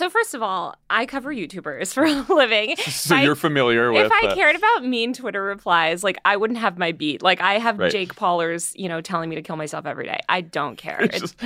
[0.00, 2.74] So first of all, I cover YouTubers for a living.
[2.90, 6.38] So I- you're familiar with if I uh, cared about mean Twitter replies, like I
[6.38, 7.20] wouldn't have my beat.
[7.22, 7.92] Like I have Right.
[7.92, 10.20] Jake Paulers, you know, telling me to kill myself every day.
[10.26, 11.02] I don't care.
[11.02, 11.36] It's It, just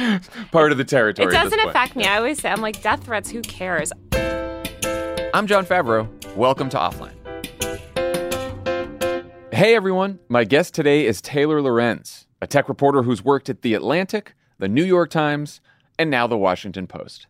[0.53, 1.27] part of the territory.
[1.27, 1.71] it at this doesn't point.
[1.71, 2.05] affect me.
[2.05, 3.91] I always say, I'm like, death threats, who cares?
[4.13, 6.07] I'm Jon Favreau.
[6.37, 7.15] Welcome to Offline.
[9.53, 13.75] Hey everyone, my guest today is Taylor Lorenz, a tech reporter who's worked at The
[13.75, 15.61] Atlantic, The New York Times,
[15.99, 17.27] and now The Washington Post.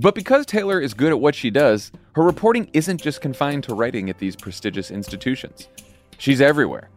[0.00, 3.74] But because Taylor is good at what she does, her reporting isn't just confined to
[3.74, 5.68] writing at these prestigious institutions.
[6.16, 6.88] She's everywhere.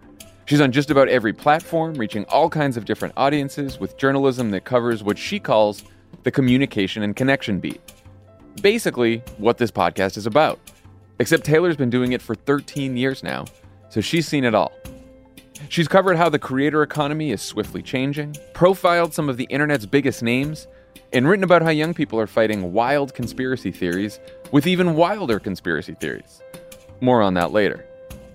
[0.45, 4.63] She's on just about every platform, reaching all kinds of different audiences with journalism that
[4.63, 5.83] covers what she calls
[6.23, 7.81] the communication and connection beat.
[8.61, 10.57] Basically, what this podcast is about.
[11.19, 13.43] Except Taylor's been doing it for 13 years now,
[13.89, 14.71] so she's seen it all.
[15.67, 20.23] She's covered how the creator economy is swiftly changing, profiled some of the internet's biggest
[20.23, 20.67] names,
[21.11, 24.19] and written about how young people are fighting wild conspiracy theories
[24.51, 26.41] with even wilder conspiracy theories.
[27.01, 27.85] More on that later.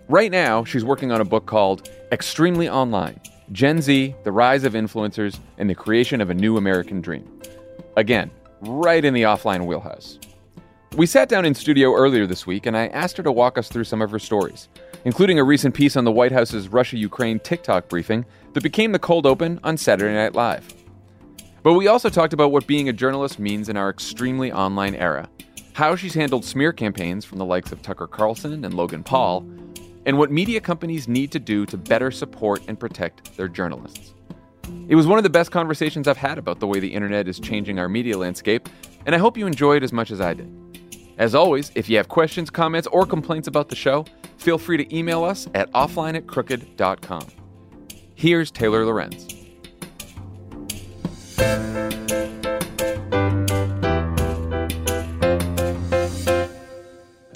[0.09, 3.21] Right now, she's working on a book called Extremely Online
[3.53, 7.27] Gen Z, the Rise of Influencers, and the Creation of a New American Dream.
[7.97, 10.19] Again, right in the offline wheelhouse.
[10.97, 13.69] We sat down in studio earlier this week and I asked her to walk us
[13.69, 14.69] through some of her stories,
[15.05, 18.99] including a recent piece on the White House's Russia Ukraine TikTok briefing that became the
[18.99, 20.75] cold open on Saturday Night Live.
[21.63, 25.29] But we also talked about what being a journalist means in our extremely online era,
[25.73, 29.47] how she's handled smear campaigns from the likes of Tucker Carlson and Logan Paul,
[30.07, 34.15] and what media companies need to do to better support and protect their journalists.
[34.89, 37.41] It was one of the best conversations I've had about the way the internet is
[37.41, 38.69] changing our media landscape,
[39.07, 40.51] and I hope you enjoyed as much as I did.
[41.19, 44.05] As always, if you have questions, comments, or complaints about the show,
[44.37, 47.27] feel free to email us at offline at crooked.com.
[48.15, 49.38] Here's Taylor Lorenz.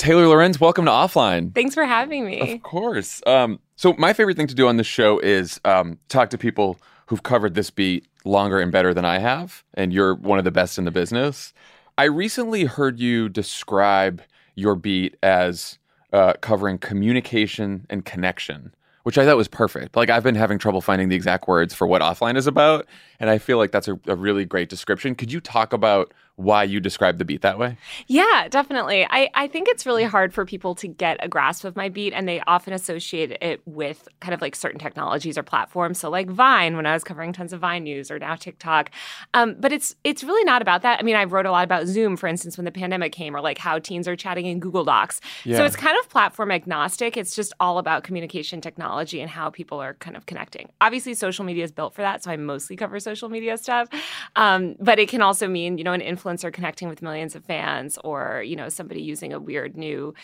[0.02, 1.54] Taylor Lorenz, welcome to Offline.
[1.54, 2.54] Thanks for having me.
[2.54, 3.22] Of course.
[3.24, 6.76] Um, so my favorite thing to do on this show is um, talk to people
[7.06, 10.50] who've covered this beat longer and better than I have, and you're one of the
[10.50, 11.52] best in the business.
[11.96, 14.22] I recently heard you describe
[14.56, 15.78] your beat as
[16.12, 19.96] uh, covering communication and connection, which I thought was perfect.
[19.96, 22.86] Like I've been having trouble finding the exact words for what offline is about,
[23.20, 25.14] and I feel like that's a, a really great description.
[25.14, 27.76] Could you talk about why you describe the beat that way?
[28.06, 29.06] Yeah, definitely.
[29.10, 32.14] I, I think it's really hard for people to get a grasp of my beat,
[32.14, 35.98] and they often associate it with kind of like certain technologies or platforms.
[35.98, 38.90] So, like Vine, when I was covering tons of Vine news, or now TikTok.
[39.34, 40.98] Um, but it's it's really not about that.
[40.98, 43.42] I mean, I wrote a lot about Zoom, for instance, when the pandemic came, or
[43.42, 45.20] like how teens are chatting in Google Docs.
[45.44, 45.58] Yeah.
[45.58, 47.18] So it's kind of platform agnostic.
[47.18, 50.70] It's just all about communication technology and how people are kind of connecting.
[50.80, 53.88] Obviously, social media is built for that, so I mostly cover social media stuff.
[54.34, 57.98] Um, but it can also mean, you know, an influencer connecting with millions of fans,
[58.04, 60.14] or you know, somebody using a weird new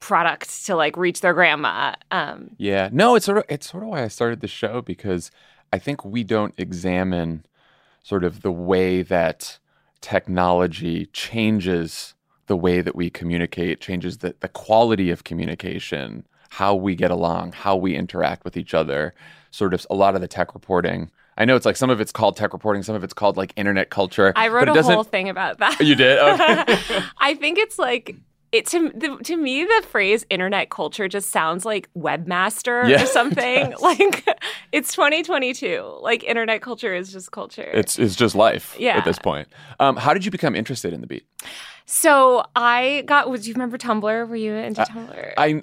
[0.00, 1.94] product to like reach their grandma.
[2.10, 2.88] Um, Yeah.
[2.92, 5.30] No, it's sort of it's sort of why I started the show because
[5.72, 7.44] I think we don't examine
[8.02, 9.58] sort of the way that
[10.00, 12.14] technology changes
[12.46, 17.52] the way that we communicate, changes the, the quality of communication, how we get along,
[17.52, 19.14] how we interact with each other,
[19.50, 21.10] sort of a lot of the tech reporting.
[21.38, 23.52] I know it's like some of it's called tech reporting, some of it's called like
[23.56, 24.32] internet culture.
[24.36, 25.80] I wrote a whole thing about that.
[25.80, 26.18] You did?
[26.18, 27.02] Okay.
[27.18, 28.16] I think it's like
[28.52, 33.06] it to the, to me the phrase internet culture just sounds like webmaster Yeah, or
[33.06, 33.70] something.
[33.70, 33.80] does.
[33.82, 34.26] Like
[34.72, 35.98] it's 2022.
[36.00, 37.68] Like internet culture is just culture.
[37.74, 38.96] It's it's just life Yeah.
[38.96, 39.48] at this point.
[39.80, 41.26] Um, how did you become interested in the beat?
[41.84, 43.30] so I got.
[43.30, 44.28] Was you remember Tumblr?
[44.28, 45.32] Were you into Tumblr?
[45.36, 45.60] I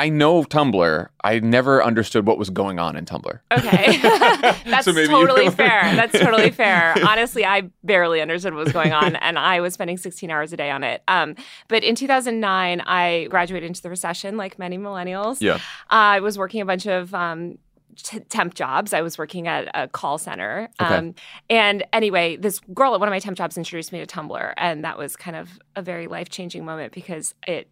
[0.00, 1.08] I know Tumblr.
[1.22, 3.38] I never understood what was going on in Tumblr.
[3.52, 3.98] Okay.
[4.64, 5.82] That's So you totally fair.
[5.94, 6.94] That's totally fair.
[7.06, 10.56] Honestly, I barely understood what was going on, and I was spending 16 hours a
[10.56, 11.02] day on it.
[11.06, 11.36] Um,
[11.68, 15.42] but in 2009, I graduated into the recession, like many millennials.
[15.42, 15.58] Yeah.
[15.90, 17.58] I was working a bunch of um,
[17.96, 18.94] t- temp jobs.
[18.94, 20.70] I was working at a call center.
[20.80, 20.94] Okay.
[20.94, 21.14] Um,
[21.50, 24.54] and anyway, this girl at one of my temp jobs introduced me to Tumblr.
[24.56, 27.70] And that was kind of a very life changing moment because it,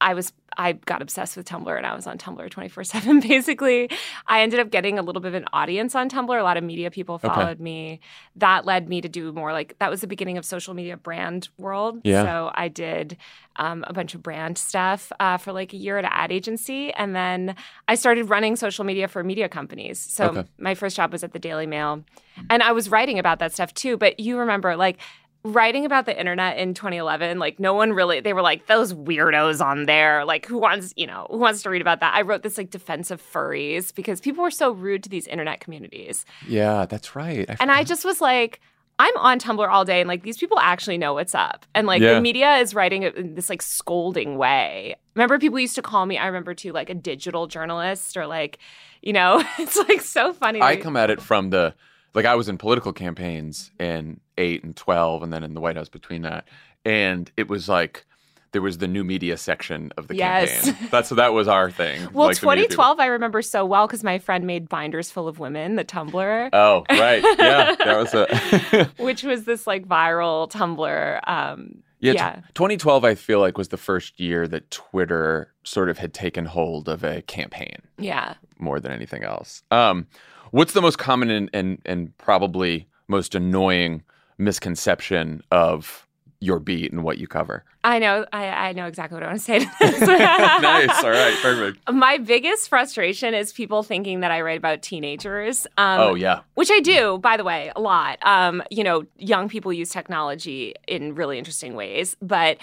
[0.00, 3.90] I was I got obsessed with Tumblr and I was on Tumblr 24/7 basically.
[4.26, 6.38] I ended up getting a little bit of an audience on Tumblr.
[6.38, 7.28] A lot of media people Okay.
[7.28, 8.00] followed me.
[8.36, 11.48] That led me to do more like that was the beginning of social media brand
[11.58, 12.00] world.
[12.04, 12.24] Yeah.
[12.24, 13.16] So I did
[13.56, 16.92] um, a bunch of brand stuff uh, for like a year at an ad agency
[16.92, 17.54] and then
[17.88, 19.98] I started running social media for media companies.
[19.98, 20.44] So Okay.
[20.58, 22.02] my first job was at the Daily Mail
[22.50, 24.98] and I was writing about that stuff too, but you remember like
[25.52, 29.64] writing about the internet in 2011 like no one really they were like those weirdos
[29.64, 32.14] on there like who wants you know who wants to read about that?
[32.14, 35.60] I wrote this like defense of furries because people were so rude to these internet
[35.60, 36.24] communities.
[36.48, 37.46] Yeah, that's right.
[37.60, 38.60] and i just was like
[38.98, 41.64] i'm on tumblr all day and like these people actually know what's up.
[41.74, 42.14] And like Yeah.
[42.14, 44.96] the media is writing in this like scolding way.
[45.14, 48.58] Remember people used to call me i remember too like a digital journalist or like
[49.02, 50.60] you know it's like so funny.
[50.62, 51.74] I come at it from the
[52.14, 55.76] like I was in political campaigns in eight and twelve, and then in the White
[55.76, 56.46] House between that,
[56.84, 58.04] and it was like
[58.52, 60.64] there was the new media section of the Yes.
[60.64, 60.88] campaign.
[60.90, 62.00] That's so that was our thing.
[62.14, 62.84] well like the media people.
[62.84, 66.48] 2012 i remember so well because my friend made binders full of women the tumblr
[66.54, 71.20] Oh right, yeah, that was a which was this like viral Tumblr.
[71.28, 72.12] Um, yeah.
[72.12, 72.34] Yeah.
[72.36, 76.44] t- 2012, I feel like was the first year that Twitter sort of had taken
[76.46, 77.76] hold of a campaign.
[77.98, 78.34] yeah.
[78.58, 79.62] more than anything else.
[79.70, 80.06] Um,
[80.50, 84.02] what's the most common and, and and probably most annoying
[84.38, 86.06] misconception of
[86.40, 87.64] your beat and what you cover?
[87.82, 88.26] I know.
[88.32, 90.00] I, I know exactly what I want to say to this.
[90.00, 91.04] nice.
[91.04, 91.36] All right.
[91.40, 91.78] Perfect.
[91.90, 95.66] My biggest frustration is people thinking that I write about teenagers.
[95.78, 96.40] Um, oh yeah.
[96.54, 98.18] Which I do, by the way, a lot.
[98.22, 102.58] Um, you know, young people use technology in really interesting ways, but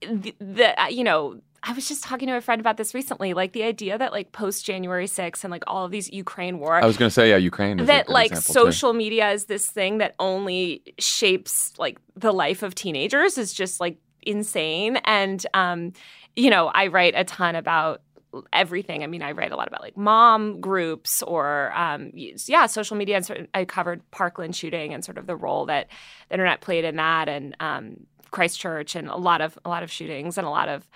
[0.00, 1.40] the, the uh, you know.
[1.62, 3.34] I was just talking to a friend about this recently.
[3.34, 6.74] Like the idea that like post January 6th and like all of these Ukraine war
[6.82, 7.78] I was gonna say yeah, Ukraine.
[7.78, 8.72] Is a that good like example, too.
[8.72, 13.80] social media is this thing that only shapes like the life of teenagers is just
[13.80, 15.92] like insane and um
[16.36, 18.02] you know i write a ton about
[18.52, 22.96] everything i mean i write a lot about like mom groups or um yeah social
[22.98, 25.88] media and sort of, i covered parkland shooting and sort of the role that
[26.28, 27.96] the internet played in that and um
[28.30, 30.88] christchurch and a lot of a lot of shootings and a lot of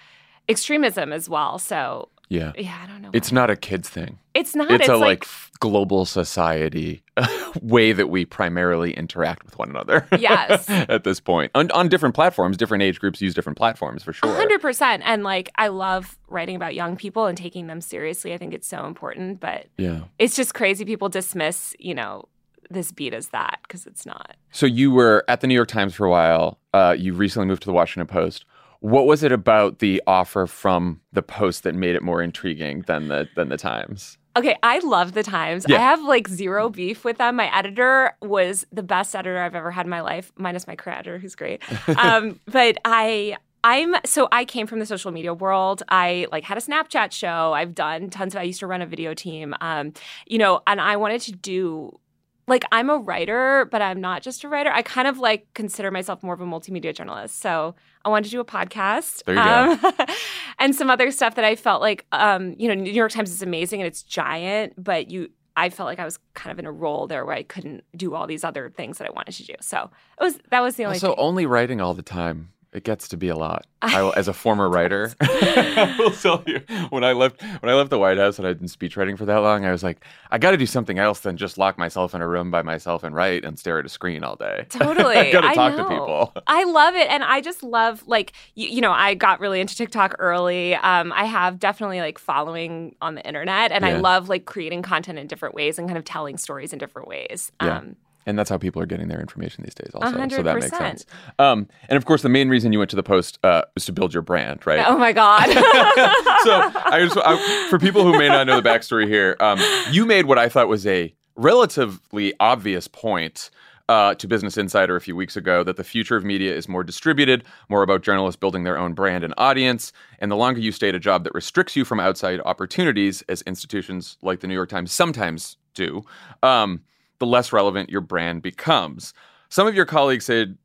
[0.49, 2.53] extremism as well so Yeah.
[2.57, 4.19] yeah i don't know It's not a kids thing.
[4.35, 5.29] it's not It's, it's, a like, like
[5.61, 7.03] global society
[7.63, 10.07] way that we primarily interact with one another.
[10.19, 10.69] Yes.
[10.69, 14.35] At this point, on, on different platforms, different age groups use different platforms for sure.
[14.35, 15.03] hundred percent.
[15.07, 18.35] And like, I love writing about young people and taking them seriously.
[18.35, 19.39] I think it's so important.
[19.41, 20.01] But Yeah.
[20.19, 20.85] it's just crazy.
[20.85, 22.25] People dismiss, you know,
[22.69, 24.37] this beat as that because it's not.
[24.51, 26.59] So you were at the New York Times for a while.
[26.75, 28.45] Uh, you recently moved to the Washington Post.
[28.85, 33.09] What was it about the offer from the Post that made it more intriguing than
[33.09, 34.19] the than the Times?
[34.37, 35.65] Okay, I love the Times.
[35.67, 35.77] Yeah.
[35.77, 37.37] I have like zero beef with them.
[37.37, 41.19] My editor was the best editor I've ever had in my life, minus my creator,
[41.19, 41.63] who's great.
[41.97, 43.39] Um, but I.
[43.67, 45.83] I'm so I came from the social media world.
[45.89, 47.55] I like had a Snapchat show.
[47.55, 49.55] I've done tons of I used to run a video team.
[49.63, 49.95] Um,
[50.27, 51.99] you know, and I wanted to do
[52.47, 54.71] like I'm a writer, but I'm not just a writer.
[54.71, 57.41] I kind of like consider myself more of a multimedia journalist.
[57.41, 57.75] So
[58.05, 59.25] I wanted to do a podcast.
[59.25, 60.15] There you go.
[60.59, 63.43] and some other stuff that I felt like um, you know, New York Times is
[63.43, 66.73] amazing and it's giant, but you I felt like I was kind of in a
[66.73, 69.55] role there where I couldn't do all these other things that I wanted to do.
[69.61, 69.91] So
[70.21, 72.51] it was that was the only So only writing all the time.
[72.75, 73.67] It gets to be a lot.
[73.83, 76.61] I, will- as a former writer, I will tell you
[76.91, 79.37] when I left when I left the White House and I'd been speechwriting for that
[79.39, 82.23] long, I was like, I got to do something else than just lock myself in
[82.23, 84.67] a room by myself and write and stare at a screen all day.
[84.71, 85.17] Totally.
[85.17, 86.33] I got to talk to people.
[86.47, 87.09] I love it.
[87.11, 90.75] And I just love, like, you, you know, I got really into TikTok early.
[90.75, 95.19] Um, I have definitely like following on the internet and I love like creating content
[95.19, 97.53] in different ways and kind of telling stories in different ways.
[97.63, 97.79] Yeah.
[97.79, 100.29] Um, And that's how people are getting their information these days, also.
[100.29, 101.07] So that makes sense.
[101.39, 103.93] Um, and of course, the main reason you went to the Post uh, was to
[103.93, 104.85] build your brand, right?
[104.87, 105.47] oh my God.
[105.53, 105.55] so
[106.87, 110.27] I just, I, for people who may not know the backstory here, um, you made
[110.27, 113.51] what I thought was a relatively obvious point
[113.89, 116.83] uh, to Business Insider a few weeks ago that the future of media is more
[116.83, 120.89] distributed, more about journalists building their own brand and audience, and the longer you stay
[120.89, 124.71] at a job that restricts you from outside opportunities, as institutions like the New York
[124.71, 126.03] Times sometimes do,
[126.43, 126.81] um,
[127.19, 129.15] the less relevant your brand becomes.
[129.49, 130.57] Some of your colleagues said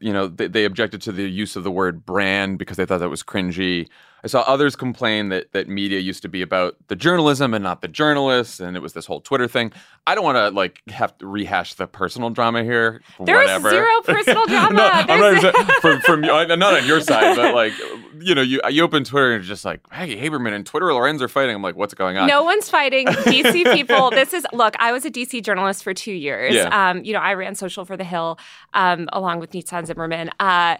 [0.00, 2.98] you know, they, they objected to the use of the word brand because they thought
[2.98, 3.88] that was cringy.
[4.22, 7.80] I saw others complain that that media used to be about the journalism and not
[7.80, 9.72] the journalists, and it was this whole Twitter thing.
[10.06, 13.02] I don't want to like have to rehash the personal drama here.
[13.18, 13.70] There's whatever.
[13.70, 14.74] zero personal drama.
[14.74, 17.72] no, I'm not even from, from uh, not on your side, but like
[18.20, 21.22] you know, you you open Twitter and it's just like, hey, Haberman and Taylor Lorenz
[21.22, 21.54] are fighting.
[21.54, 22.28] I'm like, what's going on?
[22.28, 23.06] No one's fighting.
[23.06, 24.10] DC people.
[24.10, 24.74] This is look.
[24.78, 26.54] I was a DC journalist for two years.
[26.54, 26.90] Yeah.
[26.90, 28.38] Um, you know, I ran social for the Hill
[28.74, 30.30] um, along with Nitzan Zimmerman.
[30.38, 30.76] Uh,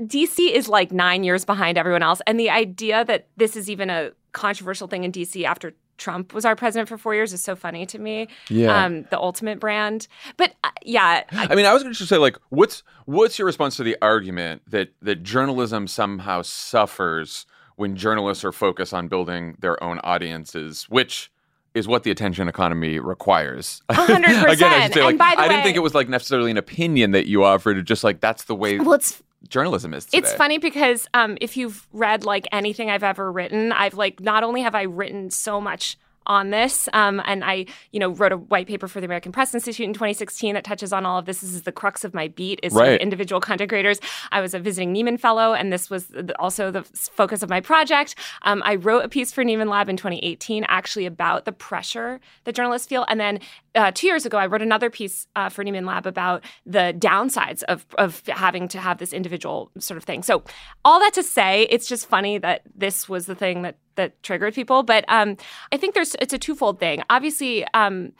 [0.00, 2.20] DC is like nine years behind everyone else.
[2.26, 6.44] And the idea that this is even a controversial thing in DC after Trump was
[6.44, 8.28] our president for four years is so funny to me.
[8.48, 8.84] Yeah.
[8.84, 10.08] Um, the ultimate brand.
[10.36, 11.22] But uh, yeah.
[11.30, 13.96] I, I mean, I was going to say, like, what's what's your response to the
[14.02, 17.46] argument that that journalism somehow suffers
[17.76, 21.30] when journalists are focused on building their own audiences, which
[21.74, 23.82] is what the attention economy requires.
[23.90, 24.08] 100%.
[24.52, 27.12] Again, I should say, like, I didn't way- think it was like necessarily an opinion
[27.12, 27.84] that you offered.
[27.86, 30.18] Just like that's the way well, it's journalism is today.
[30.18, 34.44] It's funny because um, if you've read like anything I've ever written, I've like not
[34.44, 38.36] only have I written so much on this, um, and I, you know, wrote a
[38.36, 41.40] white paper for the American Press Institute in 2016 that touches on all of this.
[41.40, 43.00] This is the crux of my beat is sort of Right.
[43.00, 43.98] individual content creators.
[44.30, 48.14] I was a visiting Nieman Fellow, and this was also the focus of my project.
[48.42, 52.54] Um, I wrote a piece for Nieman Lab in 2018, actually about the pressure that
[52.54, 53.40] journalists feel, and then
[53.74, 57.62] uh, two years ago, I wrote another piece uh, for Nieman Lab about the downsides
[57.64, 60.22] of of having to have this individual sort of thing.
[60.22, 60.42] So,
[60.84, 64.54] all that to say, it's just funny that this was the thing that that triggered
[64.54, 64.82] people.
[64.82, 65.36] But um,
[65.72, 67.02] I think there's it's a twofold thing.
[67.10, 67.64] Obviously.
[67.74, 68.12] Um,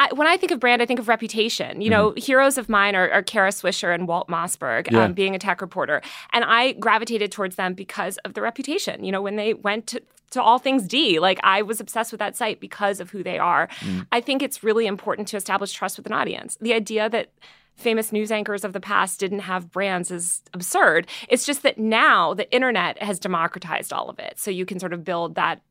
[0.00, 1.80] I, when I think of brand, I think of reputation.
[1.82, 5.04] You know, heroes of mine are, are Kara Swisher and Walt Mossberg, Yeah.
[5.04, 6.00] um, being a tech reporter,
[6.32, 9.04] and I gravitated towards them because of the reputation.
[9.04, 12.20] You know, when they went to to all things D, like I was obsessed with
[12.20, 13.68] that site because of who they are.
[14.12, 16.56] I think it's really important to establish trust with an audience.
[16.60, 17.32] The idea that
[17.74, 21.08] famous news anchors of the past didn't have brands is absurd.
[21.28, 24.92] It's just that now the internet has democratized all of it, so you can sort
[24.92, 25.62] of build that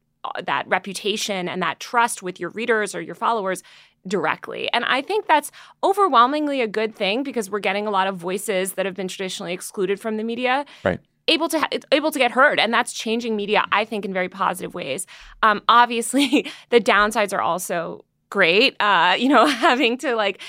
[0.44, 3.64] that reputation and that trust with your readers or your followers
[4.08, 4.72] directly.
[4.74, 5.52] And I think that's
[5.84, 9.54] overwhelmingly a good thing because we're getting a lot of voices that have been traditionally
[9.54, 11.00] excluded from the media right.
[11.28, 14.30] able to ha- able to get heard and that's changing media i think in very
[14.30, 15.06] positive ways
[15.44, 20.42] um, obviously the downsides are also great uh, you know having to like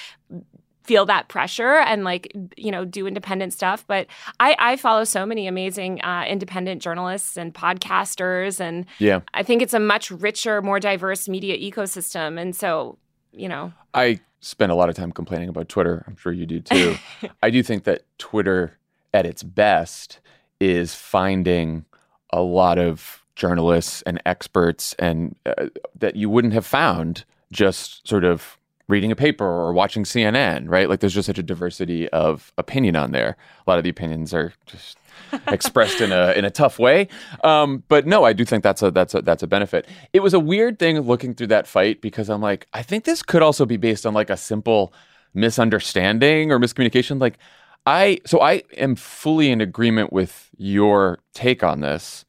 [0.90, 4.08] feel that pressure and like you know do independent stuff but
[4.40, 9.20] i i follow so many amazing uh, independent journalists and podcasters and Yeah.
[9.34, 12.98] i think it's a much richer more diverse media ecosystem and so
[13.32, 16.02] you know I spend a lot of time complaining about Twitter.
[16.08, 16.96] I'm sure you do too.
[17.42, 18.78] I do think that Twitter,
[19.12, 20.18] at its best,
[20.60, 21.84] is finding
[22.32, 25.66] a lot of journalists and experts, and uh,
[25.98, 28.56] that you wouldn't have found just sort of
[28.90, 30.68] reading a paper or watching CNN.
[30.68, 30.88] Right?
[30.88, 33.36] Like, there's just such a diversity of opinion on there.
[33.66, 34.98] A lot of the opinions are just
[35.48, 37.08] expressed in a in a tough way.
[37.44, 39.86] Um, but no, I do think that's a that's a that's a benefit.
[40.12, 43.22] It was a weird thing looking through that fight because I'm like, I think this
[43.22, 44.92] could also be based on like a simple
[45.34, 47.20] misunderstanding or miscommunication.
[47.20, 47.38] Like
[47.86, 52.24] I so I am fully in agreement with your take on this.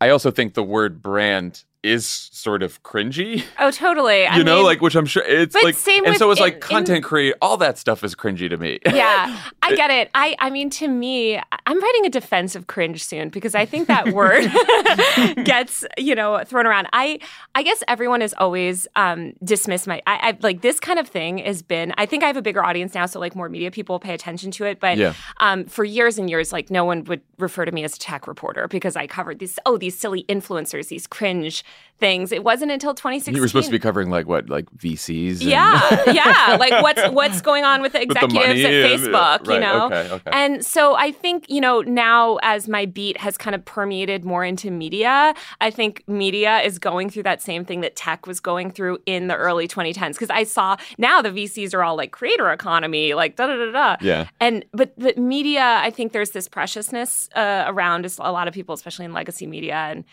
[0.00, 3.44] I also think the word brand is sort of cringy.
[3.58, 6.30] oh totally I You know, mean- like which I'm sure it's like same and so
[6.30, 8.78] it's in- like content create all that stuff is cringy to me.
[8.86, 10.10] yeah, I get it.
[10.14, 13.88] I I mean, to me, I'm writing a defense of cringe soon because I think
[13.88, 14.44] that word
[15.44, 16.88] gets you know thrown around.
[16.92, 17.18] I
[17.54, 20.02] I guess everyone has always um, dismissed my.
[20.06, 21.92] I, I like this kind of thing has been.
[21.98, 24.50] I think I have a bigger audience now, so like more media people pay attention
[24.52, 24.80] to it.
[24.80, 25.14] But Yeah.
[25.40, 28.26] um, for years and years, like no one would refer to me as a tech
[28.26, 31.64] reporter because I covered these oh these silly influencers, these cringe
[32.00, 32.32] things.
[32.32, 33.36] It wasn't until 2016.
[33.36, 35.40] You were supposed to be covering like what, like VCs?
[35.40, 36.56] and- Yeah, yeah.
[36.58, 39.86] Like what's what's going on with the the executives money at and- Facebook, you know?
[39.86, 40.30] okay, okay.
[40.32, 44.44] And so I think, you know, now as my beat has kind of permeated more
[44.44, 48.72] into media, I think media is going through that same thing that tech was going
[48.72, 50.14] through in the early 2010s.
[50.14, 53.70] Because I saw now the VCs are all like creator economy, like da da da
[53.70, 53.96] da.
[54.00, 54.26] Yeah.
[54.40, 58.74] And but the media, I think there's this preciousness uh, around a lot of people,
[58.74, 60.04] especially in legacy media, and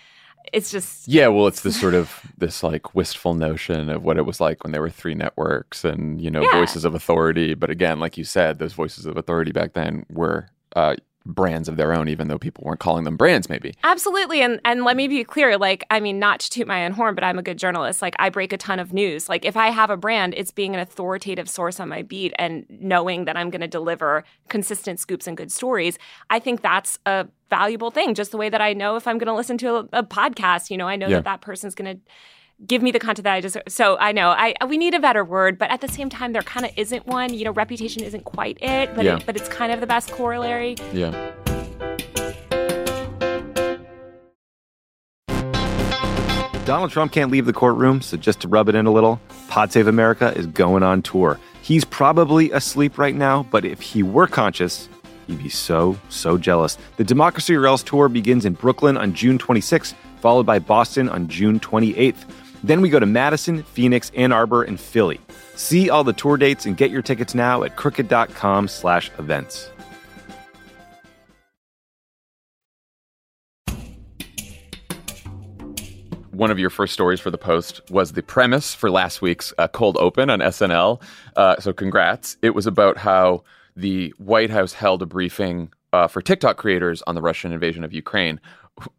[0.54, 4.26] it's just Yeah, well, it's this sort of this like wistful notion of what it
[4.26, 6.52] was like when there were three networks and you know Yeah.
[6.60, 7.54] voices of authority.
[7.54, 10.96] But again, like you said, those voices of authority back then were uh,
[11.26, 13.48] brands of their own, even though people weren't calling them brands.
[13.50, 13.74] Maybe.
[13.84, 14.42] Absolutely.
[14.42, 17.14] And and let me be clear, like, I mean, not to toot my own horn,
[17.16, 18.02] but I'm a good journalist.
[18.02, 19.30] Like I break a ton of news.
[19.30, 22.66] Like if I have a brand, it's being an authoritative source on my beat and
[22.70, 26.00] knowing that I'm gonna deliver consistent scoops and good stories.
[26.30, 29.36] I think that's a valuable thing, just the way that I know if I'm gonna
[29.36, 31.18] listen to a, a podcast, you know, I know Yeah.
[31.18, 31.98] that that person's gonna
[32.66, 33.64] give me the content that I deserve.
[33.68, 36.42] So I know I we need a better word, but at the same time, there
[36.44, 37.34] kind of isn't one.
[37.34, 39.18] You know, reputation isn't quite it, but Yeah.
[39.18, 40.76] it, but it's kind of the best corollary.
[40.94, 41.32] Yeah.
[46.66, 49.72] Donald Trump can't leave the courtroom, so just to rub it in a little, Pod
[49.74, 51.40] Save America is going on tour.
[51.64, 54.88] He's probably asleep right now, but if he were conscious,
[55.28, 56.78] he'd be so, so jealous.
[56.98, 61.28] The Democracy or Else tour begins in Brooklyn on June 26th, followed by Boston on
[61.28, 62.24] June 28th.
[62.64, 65.20] Then we go to Madison, Phoenix, Ann Arbor, and Philly.
[65.56, 69.70] See all the tour dates and get your tickets now at crooked.com slash events.
[76.32, 79.68] One of your first stories for the Post was the premise for last week's uh,
[79.68, 81.00] Cold Open on SNL.
[81.36, 82.38] Uh, so, congrats.
[82.42, 83.44] It was about how
[83.76, 87.94] the White House held a briefing uh, for TikTok creators on the Russian invasion of
[87.94, 88.40] Ukraine,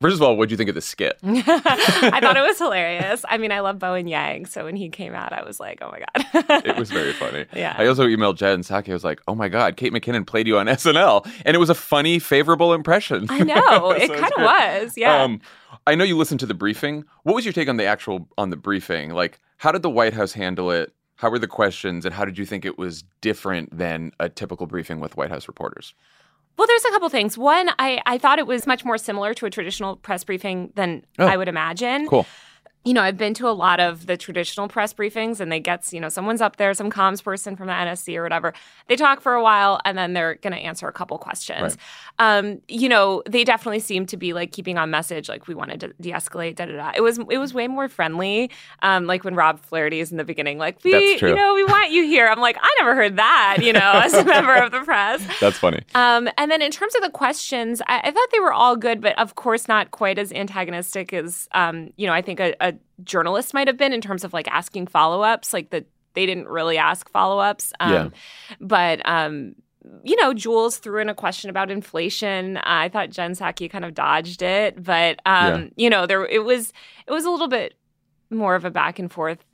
[0.01, 1.19] First of all, what do you think of the skit?
[1.25, 3.25] I thought it was hilarious.
[3.29, 5.91] I mean, I love Bowen Yang, so when he came out, I was like, "Oh
[5.91, 7.47] my god!" it was very funny.
[7.55, 7.75] Yeah.
[7.77, 8.91] I also emailed Jen Psaki.
[8.91, 11.71] I was like, "Oh my god, Kate McKinnon played you on SNL," and it was
[11.71, 13.27] a funny, favorable impression.
[13.29, 14.97] I know So it kind of was.
[14.97, 15.23] Yeah.
[15.23, 15.41] Um,
[15.87, 17.05] I know you listened to the briefing.
[17.25, 19.11] What was your take on the actual on the briefing?
[19.11, 20.93] Like, how did the White House handle it?
[21.17, 24.67] How were the questions, and how did you think it was different than a typical
[24.67, 25.95] briefing with White House reporters?
[26.57, 27.37] Well, there's a couple things.
[27.39, 31.05] One, I, I thought it was much more similar to a traditional press briefing than
[31.19, 31.27] Oh.
[31.27, 32.07] I would imagine.
[32.09, 32.27] Cool.
[32.85, 35.93] You know, I've been to a lot of the traditional press briefings, and they get,
[35.93, 38.53] you know, someone's up there, some comms person from the NSC or whatever.
[38.89, 41.77] They talk for a while, and then they're going to answer a couple questions.
[42.19, 45.81] Um, you know, they definitely seem to be like keeping on message, like we wanted
[45.81, 46.93] to de-escalate, da da da.
[46.97, 48.51] It was it was way more friendly.
[48.83, 50.91] Um, like when Rob Flaherty is in the beginning, like we,
[51.31, 52.27] you know, we want you here.
[52.27, 55.25] I'm like, I never heard that, you know, as a member of the press.
[55.41, 55.81] That's funny.
[55.95, 59.01] Um, and then in terms of the questions, I, I thought they were all good,
[59.01, 62.72] but of course not quite as antagonistic as um, you know I think a, a
[63.03, 65.53] journalist might have been in terms of like asking follow ups.
[65.53, 67.73] Like the they didn't really ask follow ups.
[67.81, 68.09] Um, Yeah.
[68.61, 69.55] But um,
[70.05, 72.57] you know, Jules threw in a question about inflation.
[72.59, 76.45] Uh, I thought Jen Psaki kind of dodged it, but um, you know, there it
[76.45, 76.73] was
[77.07, 77.75] it was a little bit
[78.33, 79.45] more of a back and forth.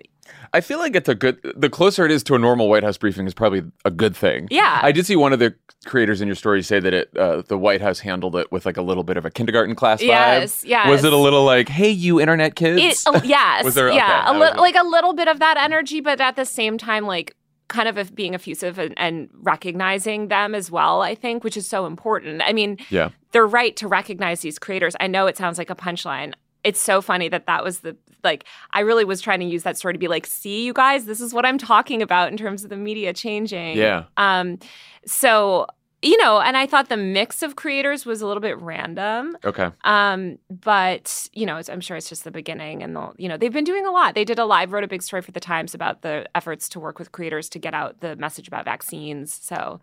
[0.52, 1.38] I feel like it's a good.
[1.56, 4.48] The closer it is to a normal White House briefing is probably a good thing.
[4.50, 4.80] Yeah.
[4.82, 5.54] I did see one of the
[5.86, 8.76] creators in your story say that it uh, the White House handled it with like
[8.76, 10.06] a little bit of a kindergarten class vibe.
[10.06, 10.88] Yes, yes.
[10.88, 13.02] Was it a little like, "Hey, you internet kids"?
[13.06, 15.56] It, uh, yes, Was there- yeah, okay, a li- like a little bit of that
[15.56, 17.34] energy, but at the same time, like
[17.68, 21.02] kind of being effusive and, and recognizing them as well.
[21.02, 22.42] I think, which is so important.
[22.42, 23.10] I mean, yeah.
[23.32, 24.96] they're right to recognize these creators.
[25.00, 26.34] I know it sounds like a punchline.
[26.64, 27.96] It's so funny that that was the
[28.30, 31.04] like I really was trying to use that story to be like, see you guys,
[31.04, 33.76] this is what I'm talking about in terms of the media changing.
[33.76, 34.04] Yeah.
[34.16, 34.58] Um
[35.06, 35.66] so
[36.00, 39.36] you know, and I thought the mix of creators was a little bit random.
[39.44, 39.68] Okay.
[39.82, 43.36] Um, but you know, it's, I'm sure it's just the beginning, and they'll, you know,
[43.36, 44.14] they've been doing a lot.
[44.14, 46.78] They did a live, wrote a big story for the Times about the efforts to
[46.78, 49.34] work with creators to get out the message about vaccines.
[49.42, 49.80] So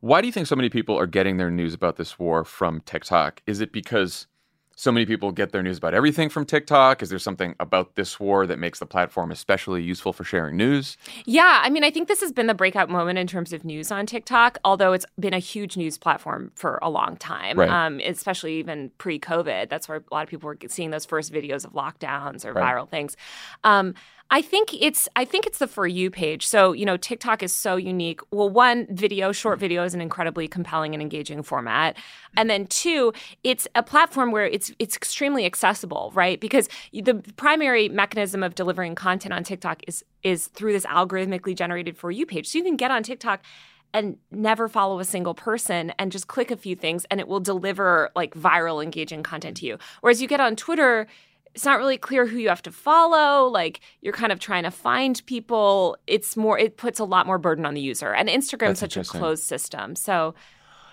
[0.00, 2.80] Why do you think so many people are getting their news about this war from
[2.80, 3.42] TikTok?
[3.46, 4.26] Is it because
[4.80, 7.02] so many people get their news about everything from TikTok?
[7.02, 10.96] Is there something about this war that makes the platform especially useful for sharing news?
[11.26, 13.92] Yeah, I mean, I think this has been the breakout moment in terms of news
[13.92, 17.68] on TikTok, although it's been a huge news platform for a long time, Right.
[17.68, 19.68] um, especially even pre COVID.
[19.68, 22.74] That's where a lot of people were seeing those first videos of lockdowns or Right.
[22.74, 23.18] viral things.
[23.64, 23.94] Um,
[24.32, 26.46] I think it's I think it's the for you page.
[26.46, 28.20] So you know, TikTok is so unique.
[28.30, 31.96] Well, one video, short video, is an incredibly compelling and engaging format,
[32.36, 33.12] and then two,
[33.42, 36.40] it's a platform where it's it's extremely accessible, right?
[36.40, 41.96] Because the primary mechanism of delivering content on TikTok is is through this algorithmically generated
[41.96, 42.48] for you page.
[42.48, 43.42] So you can get on TikTok
[43.92, 47.40] and never follow a single person and just click a few things and it will
[47.40, 49.78] deliver like viral engaging content to you.
[50.00, 51.08] Whereas you get on Twitter,
[51.54, 53.48] it's not really clear who you have to follow.
[53.48, 55.96] Like you're kind of trying to find people.
[56.06, 58.12] It's more it puts a lot more burden on the user.
[58.12, 59.96] And Instagram's That's such a closed system.
[59.96, 60.34] So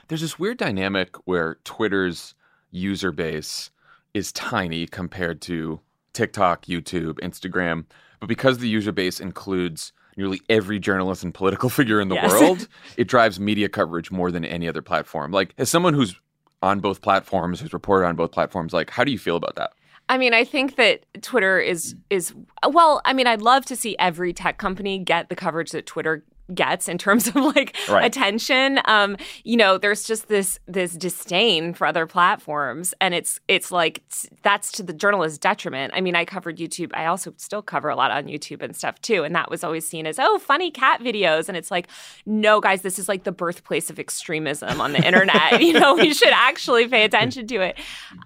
[0.07, 2.33] There's this weird dynamic where Twitter's
[2.71, 3.71] user base
[4.13, 5.79] is tiny compared to
[6.13, 7.85] TikTok, YouTube, Instagram.
[8.19, 12.31] But because the user base includes nearly every journalist and political figure in the Yes.
[12.31, 12.67] world,
[12.97, 15.31] it drives media coverage more than any other platform.
[15.31, 16.19] Like, as someone who's
[16.63, 19.73] on both platforms, who's reported on both platforms, like, how do you feel about that?
[20.09, 22.33] I mean, I think that Twitter is is
[22.67, 23.01] well.
[23.03, 26.87] I mean, I'd love to see every tech company get the coverage that Twitter gets
[26.87, 28.05] in terms of like Right.
[28.05, 28.79] attention.
[28.85, 33.97] Um, you know, there's just this this disdain for other platforms, and it's it's like
[33.97, 35.93] it's- that's to the journalist's detriment.
[35.95, 36.91] I mean, I covered YouTube.
[36.93, 39.85] I also still cover a lot on YouTube and stuff too, and that was always
[39.87, 41.87] seen as oh, funny cat videos, and it's like,
[42.25, 45.61] no, guys, this is like the birthplace of extremism on the internet.
[45.61, 47.77] you know, we should actually pay attention to it.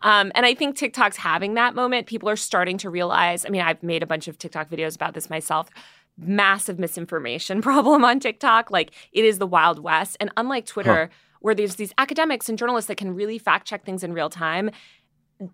[0.04, 2.08] Um, and I think TikTok's having that moment.
[2.08, 3.46] People are starting to realize.
[3.46, 5.70] I mean, I've made a bunch of TikTok videos about this myself.
[6.22, 8.72] Massive misinformation problem on TikTok.
[8.72, 10.18] Like it is the Wild West.
[10.20, 11.10] And unlike Twitter,
[11.42, 14.72] where there's these academics and journalists that can really fact check things in real time,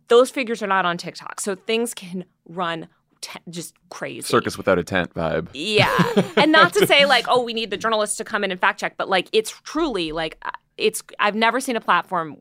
[0.09, 1.39] those figures are not on TikTok.
[1.39, 2.87] So things can run
[3.21, 4.21] t- just crazy.
[4.21, 5.47] Circus without a tent vibe.
[5.53, 5.95] Yeah.
[6.37, 8.79] and not to say like, oh, we need the journalists to come in and fact
[8.79, 12.37] check, but like it's truly like uh, it's I've never seen a platform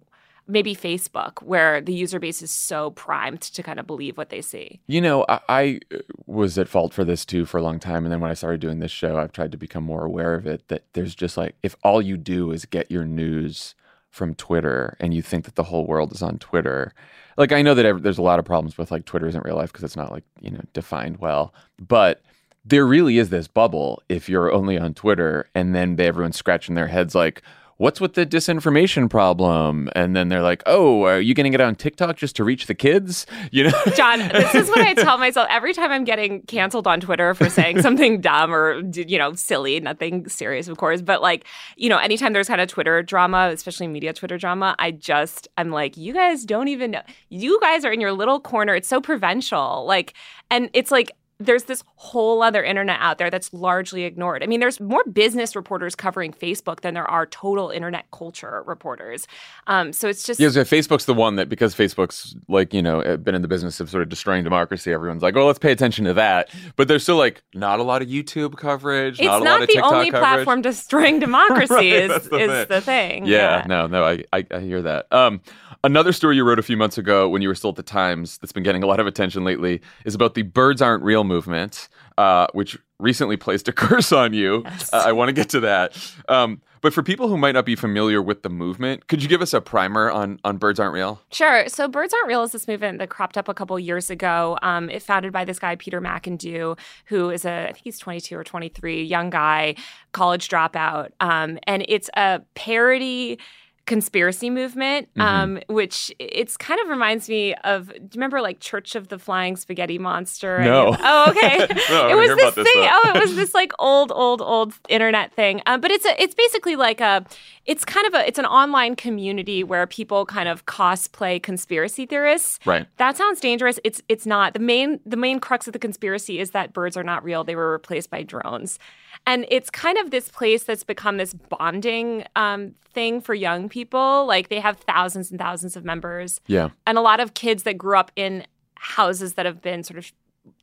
[0.48, 4.40] maybe Facebook where the user base is so primed to kind of believe what they
[4.40, 4.80] see.
[4.86, 8.04] You know, I, I uh, was at fault for this too for a long time.
[8.04, 10.46] And then when I started doing this show, I've tried to become more aware of
[10.46, 13.74] it that there's just like, if all you do is get your news
[14.10, 16.92] from Twitter and you think that the whole world is on Twitter,
[17.36, 19.72] like I know that there's a lot of problems with like Twitter isn't real life
[19.72, 22.22] because it's not like, you know, defined well, but
[22.64, 26.88] there really is this bubble if you're only on Twitter and then everyone's scratching their
[26.88, 27.42] heads like,
[27.78, 29.90] what's with the disinformation problem?
[29.94, 32.74] And then they're like, oh, are you getting it on TikTok just to reach the
[32.74, 33.26] kids?
[33.50, 33.82] You know?
[33.96, 37.50] Jon, this is what I tell myself every time I'm getting canceled on Twitter for
[37.50, 41.02] saying something dumb or, you know, silly, nothing serious, of course.
[41.02, 41.44] But like,
[41.76, 45.70] you know, anytime there's kind of Twitter drama, especially media Twitter drama, I just, I'm
[45.70, 47.02] like, you guys don't even know.
[47.28, 48.74] You guys are in your little corner.
[48.74, 49.84] It's so provincial.
[49.86, 50.14] Like,
[50.50, 54.42] and it's like, there's this whole other internet out there that's largely ignored.
[54.42, 59.26] I mean, there's more business reporters covering Facebook than there are total internet culture reporters.
[59.66, 63.16] Um, so it's just Yeah, so Facebook's the one that because Facebook's like, you know,
[63.18, 66.06] been in the business of sort of destroying democracy, everyone's like, oh, let's pay attention
[66.06, 66.48] to that.
[66.76, 69.62] But there's still like not a lot of YouTube coverage, it's not, not, a lot
[69.62, 70.22] of the TikTok only coverage.
[70.22, 72.66] platform destroying democracy Right, is, the is thing.
[72.68, 73.26] the thing.
[73.26, 75.12] Yeah, no, no, I, I, I hear that.
[75.12, 75.40] Um,
[75.84, 78.38] another story you wrote a few months ago when you were still at the Times
[78.38, 81.88] that's been getting a lot of attention lately is about the Birds Aren't Real movement,
[82.16, 84.62] uh, which recently placed a curse on you.
[84.64, 84.92] Yes.
[84.92, 85.96] Uh, I want to get to that.
[86.28, 89.42] Um, but for people who might not be familiar with the movement, could you give
[89.42, 91.20] us a primer on, on Birds Aren't Real?
[91.32, 91.68] Sure.
[91.68, 94.56] So Birds Aren't Real is this movement that cropped up a couple years ago.
[94.62, 98.36] Um, it founded by this guy, Peter McIndoe, who is a, I think he's 22
[98.36, 99.74] or 23, young guy,
[100.12, 101.10] college dropout.
[101.20, 103.38] Um, and it's a parody
[103.86, 105.20] conspiracy movement, Mm-hmm.
[105.20, 107.88] um, which it's kind of reminds me of.
[107.88, 110.60] Do you remember like Church of the Flying Spaghetti Monster?
[110.62, 110.96] No.
[111.08, 111.58] Oh, okay.
[111.90, 112.88] No, it was this about this, thing.
[112.90, 115.62] oh, it was this like old, old, old internet thing.
[115.66, 117.24] Um, but it's a, it's basically like a,
[117.64, 122.58] it's kind of a, it's an online community where people kind of cosplay conspiracy theorists.
[122.66, 122.86] Right.
[122.96, 123.78] That sounds dangerous.
[123.84, 124.52] It's it's not.
[124.52, 127.44] The main the main crux of the conspiracy is that birds are not real.
[127.44, 128.78] They were replaced by drones.
[129.26, 134.26] And it's kind of this place that's become this bonding um, thing for young people.
[134.26, 136.70] Like they have thousands and thousands of members, Yeah.
[136.86, 140.12] and a lot of kids that grew up in houses that have been sort of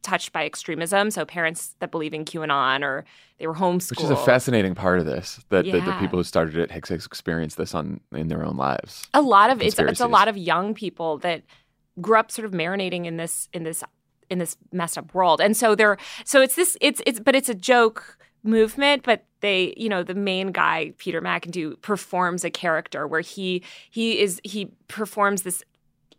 [0.02, 1.12] touched by extremism.
[1.12, 3.04] So parents that believe in QAnon or
[3.38, 3.90] they were homeschooled.
[3.92, 6.90] Which is a fascinating part of this that, that the people who started it have
[6.92, 9.06] experienced this on in their own lives.
[9.14, 11.44] a lot of it's it's a lot of young people that
[12.00, 13.84] grew up sort of marinating in this in this
[14.30, 17.50] in this messed up world and so they're so it's this it's it's but it's
[17.50, 23.08] a joke movement but they you know the main guy peter mcindoe performs a character
[23.08, 25.64] where he he is he performs this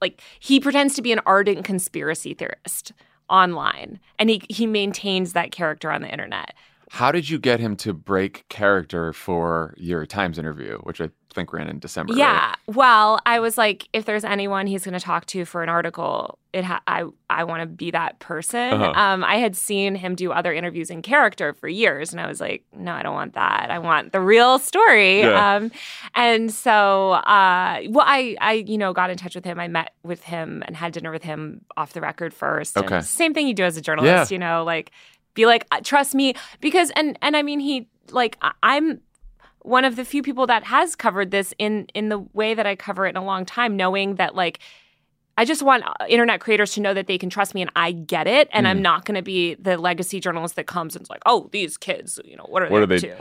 [0.00, 2.92] like he pretends to be an ardent conspiracy theorist
[3.28, 6.54] online and he he maintains that character on the internet
[6.90, 11.52] How did you get him to break character for your Times interview, which I think
[11.52, 12.12] ran in December?
[12.12, 12.18] right?
[12.18, 12.54] Yeah.
[12.66, 16.38] Well, I was like, if there's anyone he's going to talk to for an article,
[16.52, 18.72] it ha- I I want to be that person.
[18.74, 18.92] Uh-huh.
[18.94, 22.40] Um, I had seen him do other interviews in character for years, and I was
[22.40, 23.70] like, no, I don't want that.
[23.70, 25.20] I want the real story.
[25.20, 25.56] Yeah.
[25.56, 25.72] Um,
[26.14, 29.58] and so, uh, well, I I you know got in touch with him.
[29.58, 32.78] I met with him and had dinner with him off the record first.
[32.78, 33.00] Okay.
[33.00, 34.30] Same thing you do as a journalist.
[34.30, 34.92] You know, like
[35.34, 39.00] be like, "Uh, trust me, because and and I mean he like I'm
[39.60, 42.76] one of the few people that has covered this in in the way that I
[42.76, 44.60] cover it in a long time, knowing that like
[45.36, 47.92] I just want uh, internet creators to know that they can trust me and I
[47.92, 48.70] get it, and Mm.
[48.70, 51.76] I'm not going to be the legacy journalist that comes and is like, oh, these
[51.76, 53.14] kids, you know, what are What they are they-?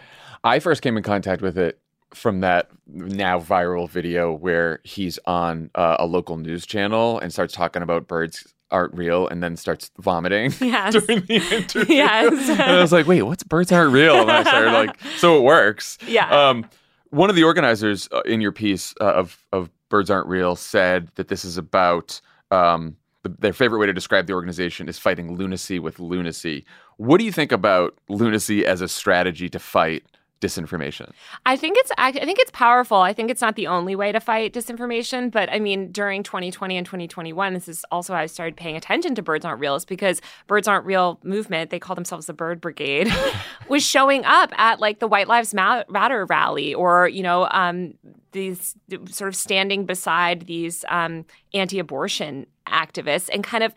[0.44, 1.80] I first came in contact with it
[2.14, 7.56] from that now viral video where he's on uh, a local news channel and starts
[7.56, 10.94] talking about birds aren't real and then starts vomiting Yes.
[10.94, 11.96] during the interview.
[11.96, 12.50] Yes.
[12.50, 14.16] and I was like, wait, what's birds aren't real?
[14.22, 15.98] And I started like, so it works.
[16.08, 16.30] Yeah.
[16.30, 16.66] Um,
[17.10, 21.10] one of the organizers uh, in your piece uh, of of Birds Aren't Real said
[21.16, 25.38] that this is about um, the, their favorite way to describe the organization is fighting
[25.38, 26.66] lunacy with lunacy.
[26.98, 30.04] What do you think about lunacy as a strategy to fight
[30.44, 31.12] disinformation?
[31.46, 32.98] I think it's I think it's powerful.
[32.98, 36.78] I think it's not the only way to fight disinformation, but I mean during 2020
[36.78, 39.86] and 2021, this is also how I started paying attention to Birds Aren't Real, is
[39.86, 43.12] because Birds Aren't Real movement, they call themselves the Bird Brigade,
[43.70, 47.94] was showing up at like the White Lives Matter rally, or you know um,
[48.34, 48.76] these
[49.10, 53.74] sort of standing beside these um, anti-abortion activists and kind of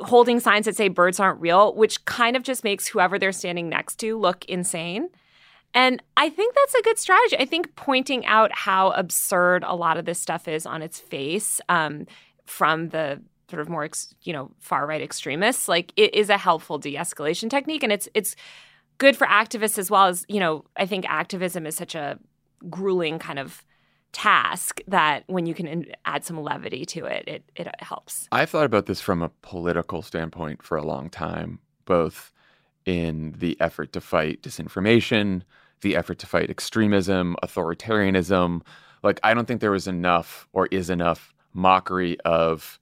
[0.00, 3.68] holding signs that say birds aren't real, which kind of just makes whoever they're standing
[3.68, 5.08] next to look insane.
[5.76, 7.36] And I think that's a good strategy.
[7.38, 11.60] I think pointing out how absurd a lot of this stuff is on its face
[11.68, 12.06] um,
[12.46, 16.38] from the sort of more, ex, you know, far right extremists, like it is a
[16.38, 18.34] helpful de-escalation technique, and it's it's
[18.96, 20.64] good for activists as well as you know.
[20.78, 22.18] I think activism is such a
[22.70, 23.62] grueling kind of
[24.12, 28.28] task that when you can in- add some levity to it, it it helps.
[28.32, 32.32] I've thought about this from a political standpoint for a long time, both
[32.86, 35.42] in the effort to fight disinformation,
[35.80, 38.62] the effort to fight extremism, authoritarianism.
[39.02, 42.78] like I don't think there was enough or is enough mockery of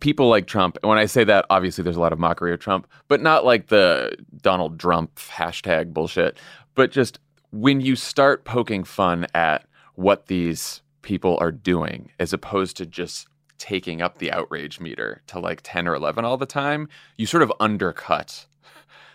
[0.00, 0.76] people like Trump.
[0.82, 3.44] And when I say that, obviously there's a lot of mockery of Trump, but not
[3.44, 6.38] like the Donald Trump hashtag bullshit,
[6.74, 7.18] but just
[7.52, 13.28] when you start poking fun at what these people are doing as opposed to just
[13.58, 17.42] taking up the outrage meter to like 10 or 11 all the time, you sort
[17.42, 18.46] of undercut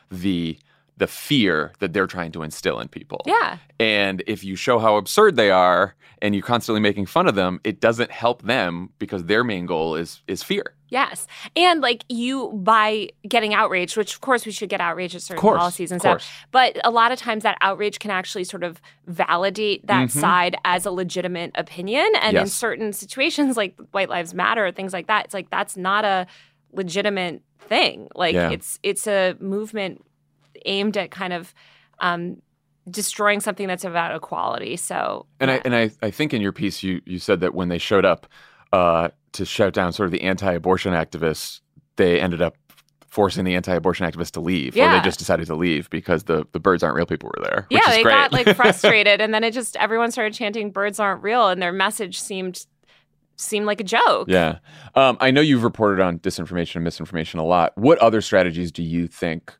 [0.10, 0.58] the
[1.00, 3.22] the fear that they're trying to instill in people.
[3.26, 3.58] Yeah.
[3.80, 7.60] And if you show how absurd they are and you're constantly making fun of them,
[7.64, 10.76] it doesn't help them because their main goal is is fear.
[10.90, 11.28] Yes.
[11.56, 15.40] And like you by getting outraged, which of course we should get outraged at certain
[15.40, 16.28] course, policies and stuff.
[16.52, 20.20] But a lot of times that outrage can actually sort of validate that Mhm.
[20.20, 22.08] side as a legitimate opinion.
[22.22, 26.04] And in certain situations like White Lives Matter, things like that, it's like that's not
[26.06, 26.26] a
[26.74, 28.08] legitimate thing.
[28.16, 28.50] Like Yeah.
[28.52, 30.04] it's it's a movement
[30.66, 31.54] aimed at kind of
[32.00, 32.42] um
[32.90, 34.76] destroying something that's about equality.
[34.76, 35.56] So And yeah.
[35.56, 38.06] I and I, I think in your piece you you said that when they showed
[38.06, 38.28] up
[38.74, 41.62] uh, to shut down sort of the anti-abortion activists,
[41.96, 42.56] they ended up
[43.08, 46.60] forcing the anti-abortion activists to leave, or they just decided to leave because the the
[46.60, 47.66] birds aren't real people were there.
[47.70, 48.14] Which yeah, they great.
[48.14, 51.74] got like frustrated, and then it just everyone started chanting "birds aren't real," and their
[51.74, 52.66] message seemed
[53.36, 54.28] seemed like a joke.
[54.30, 54.60] Yeah.
[54.96, 57.76] Um, I know you've reported on disinformation and misinformation a lot.
[57.78, 59.54] What other strategies do you think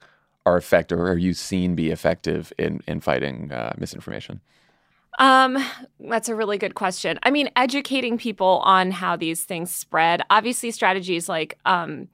[0.46, 4.42] are effective or are you seen be effective in, in fighting uh, misinformation?
[5.18, 5.58] Um,
[6.00, 7.20] that's a really good question.
[7.24, 10.22] I mean, educating people on how these things spread.
[10.30, 12.08] Obviously, strategies like um,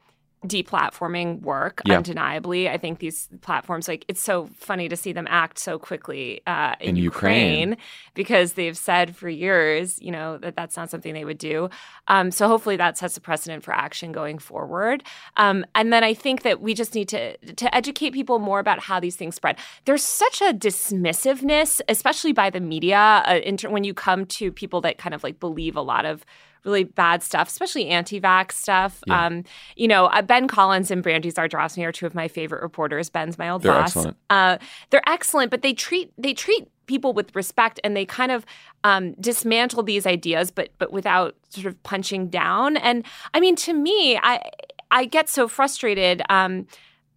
[0.46, 1.98] deplatforming work Yeah.
[1.98, 2.70] undeniably.
[2.70, 6.76] I think these platforms, like, it's so funny to see them act so quickly uh,
[6.80, 7.36] in, In Ukraine.
[7.70, 7.78] Ukraine,
[8.14, 11.70] because they've said for years, you know, that that's not something they would do.
[12.08, 15.04] Um, so hopefully that sets a precedent for action going forward.
[15.38, 18.80] Um, and then I think that we just need to to educate people more about
[18.80, 19.58] how these things spread.
[19.86, 24.82] There's such a dismissiveness, especially by the media, uh, inter- when you come to people
[24.82, 26.26] that kind of like believe a lot of
[26.66, 29.04] really bad stuff, especially anti-vax stuff.
[29.08, 29.26] Yeah.
[29.26, 29.44] Um,
[29.76, 33.10] you know, uh, Ben Collins and Brandy Zadrozny are two of my favorite reporters.
[33.10, 33.90] Ben's my old They're boss.
[33.96, 34.18] excellent.
[34.30, 34.58] Uh,
[34.90, 38.46] they're excellent, but they treat they treat people with respect and they kind of
[38.84, 42.78] um, dismantle these ideas, but but without sort of punching down.
[42.78, 44.42] And I mean, to me, I
[44.92, 46.22] I get so frustrated.
[46.30, 46.68] Um,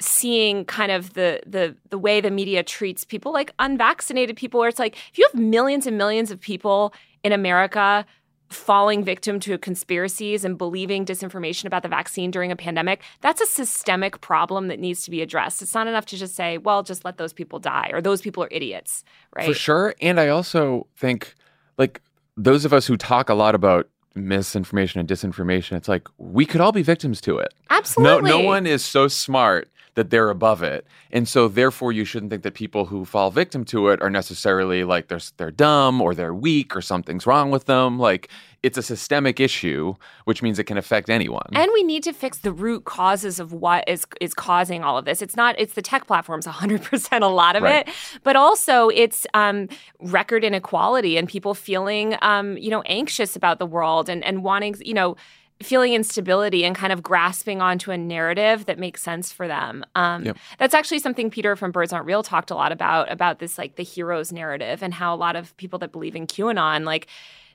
[0.00, 4.68] seeing kind of the the the way the media treats people like unvaccinated people where
[4.68, 8.06] it's like if you have millions and millions of people in America
[8.48, 13.46] falling victim to conspiracies and believing disinformation about the vaccine during a pandemic, that's a
[13.46, 15.60] systemic problem that needs to be addressed.
[15.62, 18.42] It's not enough to just say, well, just let those people die or those people
[18.42, 19.46] are idiots, right?
[19.46, 19.94] For sure.
[20.00, 21.34] And I also think,
[21.76, 22.00] like,
[22.36, 26.60] those of us who talk a lot about misinformation and disinformation, it's like we could
[26.60, 27.52] all be victims to it.
[27.70, 28.30] Absolutely.
[28.30, 32.30] No, no one is so smart that they're above it, and so therefore you shouldn't
[32.30, 36.14] think that people who fall victim to it are necessarily like they're they're dumb or
[36.14, 37.98] they're weak or something's wrong with them.
[37.98, 38.28] Like
[38.62, 41.46] it's a systemic issue, which means it can affect anyone.
[41.52, 45.04] And we need to fix the root causes of what is is causing all of
[45.04, 45.20] this.
[45.22, 47.86] It's not it's the tech platforms 100% a lot of Right.
[47.88, 49.68] it, but also it's um,
[50.00, 54.76] record inequality and people feeling um, you know anxious about the world and and wanting
[54.84, 55.16] you know
[55.62, 59.84] feeling instability and kind of grasping onto a narrative that makes sense for them.
[59.96, 60.36] Um, Yep.
[60.58, 63.76] That's actually something Peter from Birds Aren't Real talked a lot about about this like
[63.76, 67.08] the heroes narrative and how a lot of people that believe in QAnon like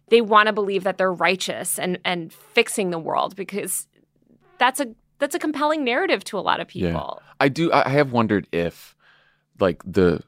[0.10, 3.88] they want to believe that they're righteous and and fixing the world because
[4.58, 4.88] that's a
[5.20, 6.90] that's a compelling narrative to a lot of Yeah.
[6.90, 7.22] people.
[7.40, 7.72] I do.
[7.72, 8.96] I have wondered if,
[9.60, 10.22] like, the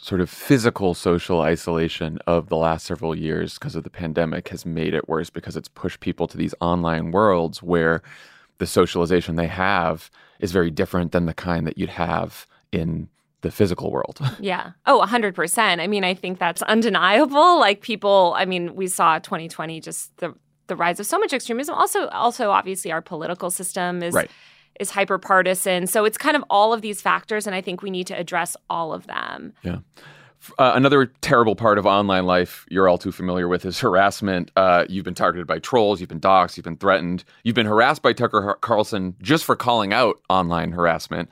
[0.00, 4.64] sort of physical social isolation of the last several years because of the pandemic has
[4.64, 8.02] made it worse because it's pushed people to these online worlds where
[8.58, 13.08] the socialization they have is very different than the kind that you'd have in
[13.40, 14.18] the physical world.
[14.40, 14.72] Yeah.
[14.86, 15.80] Oh, 100%.
[15.80, 17.58] I mean, I think that's undeniable.
[17.58, 20.34] Like people, I mean, we saw 2020 just the
[20.68, 21.76] the rise of so much extremism.
[21.76, 24.30] Also also obviously our political system is Right.
[24.80, 25.86] Is hyper partisan.
[25.86, 28.56] So it's kind of all of these factors and I think we need to address
[28.70, 29.52] all of them.
[29.62, 29.78] Yeah.
[30.58, 34.50] Uh, another terrible part of online life you're all too familiar with is harassment.
[34.56, 38.02] Uh, you've been targeted by trolls, you've been doxxed, you've been threatened, you've been harassed
[38.02, 41.28] by Tucker Carlson just for calling out online harassment.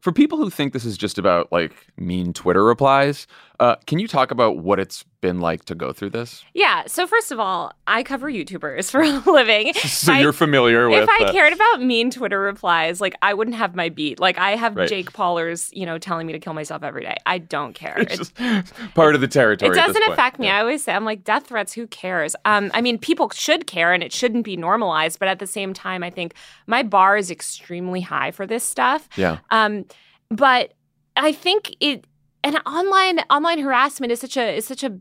[0.00, 3.26] For people who think this is just about like mean Twitter replies,
[3.60, 6.44] uh, can you talk about what it's been like to go through this?
[6.54, 6.84] Yeah.
[6.86, 9.72] So first of all, I cover YouTubers for a living.
[9.88, 13.34] So I- you're familiar with if I uh, cared about mean Twitter replies, like I
[13.34, 14.20] wouldn't have my beat.
[14.20, 14.88] Like I have Right.
[14.88, 17.16] Jake Paulers, you know, telling me to kill myself every day.
[17.26, 17.96] I don't care.
[17.98, 19.72] it's It's- just part of the territory.
[19.72, 20.46] it doesn't affect me.
[20.46, 20.58] Yeah.
[20.58, 22.36] I always say, I'm like, death threats, who cares?
[22.44, 25.18] Um, I mean, people should care and it shouldn't be normalized.
[25.18, 26.34] But at the same time, I think
[26.68, 29.08] my bar is extremely high for this stuff.
[29.16, 29.38] Yeah.
[29.50, 29.84] Um,
[30.30, 30.74] but
[31.16, 32.04] I think it
[32.44, 34.98] and online online harassment is such a is such a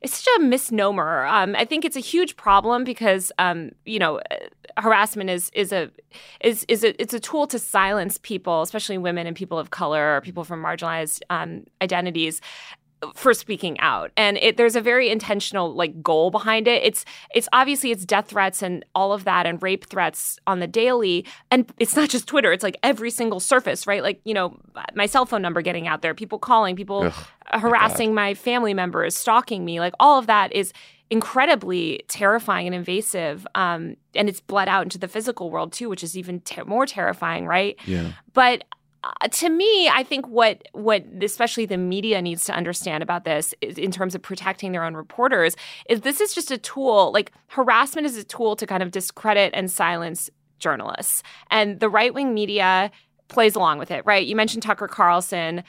[0.00, 1.24] it's such a misnomer.
[1.24, 4.20] Um, I think it's a huge problem because um, you know
[4.76, 5.90] harassment is is a
[6.40, 10.16] is is a it's a tool to silence people, especially women and people of color
[10.16, 12.40] or people from marginalized um, identities
[13.14, 14.10] for speaking out.
[14.16, 16.82] And it, there's a very intentional like goal behind it.
[16.82, 20.66] It's it's obviously it's death threats and all of that and rape threats on the
[20.66, 21.24] daily.
[21.50, 22.52] And it's not just twitter.
[22.52, 24.02] It's like every single surface right?
[24.02, 24.58] Like you know
[24.94, 28.74] my cell phone number getting out there people calling people Ugh, harassing my, my family
[28.74, 29.80] members stalking me.
[29.80, 30.72] Like all of that is
[31.10, 33.46] incredibly terrifying and invasive.
[33.54, 36.86] Um, and it's bled out into the physical world too, which is even ter- more
[36.86, 37.78] terrifying, right?
[37.86, 38.12] Yeah.
[38.32, 38.64] But
[39.20, 43.54] uh, to me, I think what what especially the media needs to understand about this
[43.60, 45.56] is, in terms of protecting their own reporters
[45.88, 47.12] is this is just a tool.
[47.12, 52.14] Like harassment is a tool to kind of discredit and silence journalists, and the right
[52.14, 52.90] wing media
[53.28, 54.04] plays along with it.
[54.06, 54.26] Right?
[54.26, 55.64] You mentioned Tucker Carlson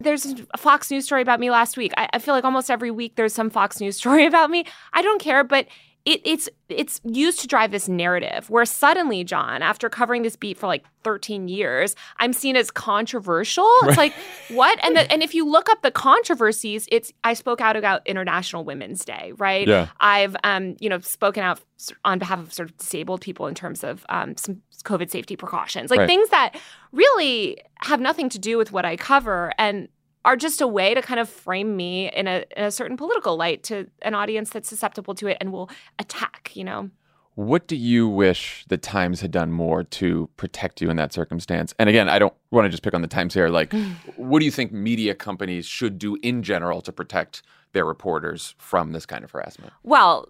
[0.00, 1.92] there's a Fox News story about me last week.
[1.96, 4.64] I, I, feel like almost every week there's some Fox News story about me.
[4.92, 5.66] I don't care, but
[6.08, 10.56] it, it's it's used to drive this narrative where suddenly, Jon, after covering this beat
[10.56, 13.70] for like 13 years, I'm seen as controversial.
[13.84, 14.14] It's like
[14.48, 14.78] what?
[14.82, 18.64] And the, and if you look up the controversies, it's I spoke out about International
[18.64, 19.68] Women's Day, right?
[19.68, 19.88] Yeah.
[20.00, 21.60] I've um you know spoken out
[22.06, 25.90] on behalf of sort of disabled people in terms of um, some COVID safety precautions,
[25.90, 26.06] like right.
[26.06, 26.58] things that
[26.90, 29.88] really have nothing to do with what I cover and
[30.28, 33.34] are just a way to kind of frame me in a, in a certain political
[33.38, 36.90] light to an audience that's susceptible to it and will attack, you know?
[37.34, 41.72] What do you wish the Times had done more to protect you in that circumstance?
[41.78, 43.48] And again, I don't want to just pick on the Times here.
[43.48, 43.72] Like,
[44.16, 48.92] what do you think media companies should do in general to protect their reporters from
[48.92, 49.72] this kind of harassment?
[49.82, 50.28] Well,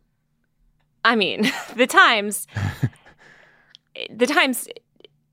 [1.05, 2.47] I mean, the Times,
[4.11, 4.69] the Times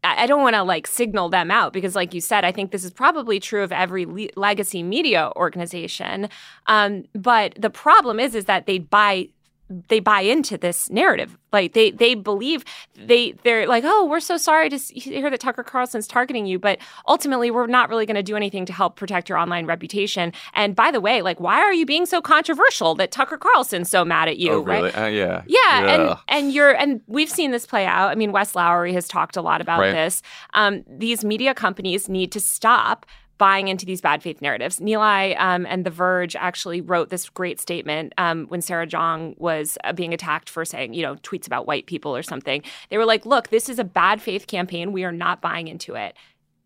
[0.05, 2.83] I don't want to like signal them out because, like you said, I think this
[2.83, 6.29] is probably true of every le- legacy media organization.
[6.67, 9.29] Um, but the problem is, is that they buy
[9.69, 11.37] they buy into this narrative.
[11.51, 12.63] Like they they believe
[12.95, 16.79] they they're like, oh, we're so sorry to hear that Tucker Carlson's targeting you, but
[17.07, 20.33] ultimately we're not really going to do anything to help protect your online reputation.
[20.53, 24.03] And by the way, like, why are you being so controversial that Tucker Carlson's so
[24.03, 24.51] mad at you?
[24.51, 24.91] Oh, really?
[24.91, 24.97] Right?
[24.97, 25.43] Uh, yeah.
[25.47, 25.65] yeah.
[25.65, 28.09] Yeah, and and you're and we've seen this play out.
[28.11, 29.91] I mean, Wes Lowery has talked a lot about right.
[29.91, 30.21] this.
[30.53, 33.05] Um, these media companies need to stop
[33.37, 34.79] buying into these bad faith narratives.
[34.79, 39.77] Nilay um, and The Verge actually wrote this great statement um, when Sarah Jeong was
[39.83, 42.61] uh, being attacked for saying, you know, tweets about white people or something.
[42.89, 44.91] They were like, look, this is a bad faith campaign.
[44.91, 46.15] We are not buying into it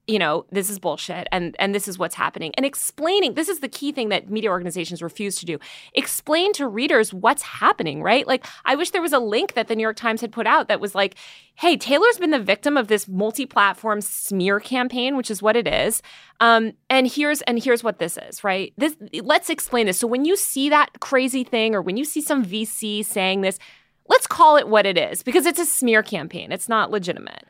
[0.09, 2.51] you know this is bullshit and and this is what's happening.
[2.55, 5.59] And explaining this is the key thing that media organizations refuse to do.
[5.93, 8.25] Explain to readers what's happening right?
[8.25, 10.67] Like i wish there was a link that the new york times had put out
[10.67, 11.15] that was like
[11.55, 16.01] hey taylor's been the victim of this multi-platform smear campaign which is what it is.
[16.39, 18.73] Um, and here's and here's what this is right?
[18.77, 19.99] This let's explain this.
[19.99, 23.59] So when you see that crazy thing or when you see some vc saying this
[24.07, 26.51] let's call it what it is because it's a smear campaign.
[26.51, 27.45] It's not legitimate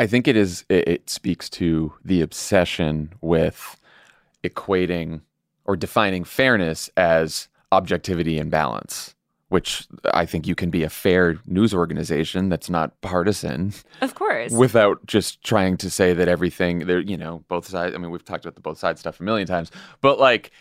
[0.00, 0.64] I think it is.
[0.70, 3.78] It, it speaks to the obsession with
[4.42, 5.20] equating
[5.66, 9.14] or defining fairness as objectivity and balance
[9.50, 13.74] which I think you can be a fair news organization that's not partisan.
[14.00, 14.52] Of course.
[14.52, 17.92] Without just trying to say that everything there, you know, both sides.
[17.92, 20.52] I mean, we've talked about the both sides stuff a million times, but like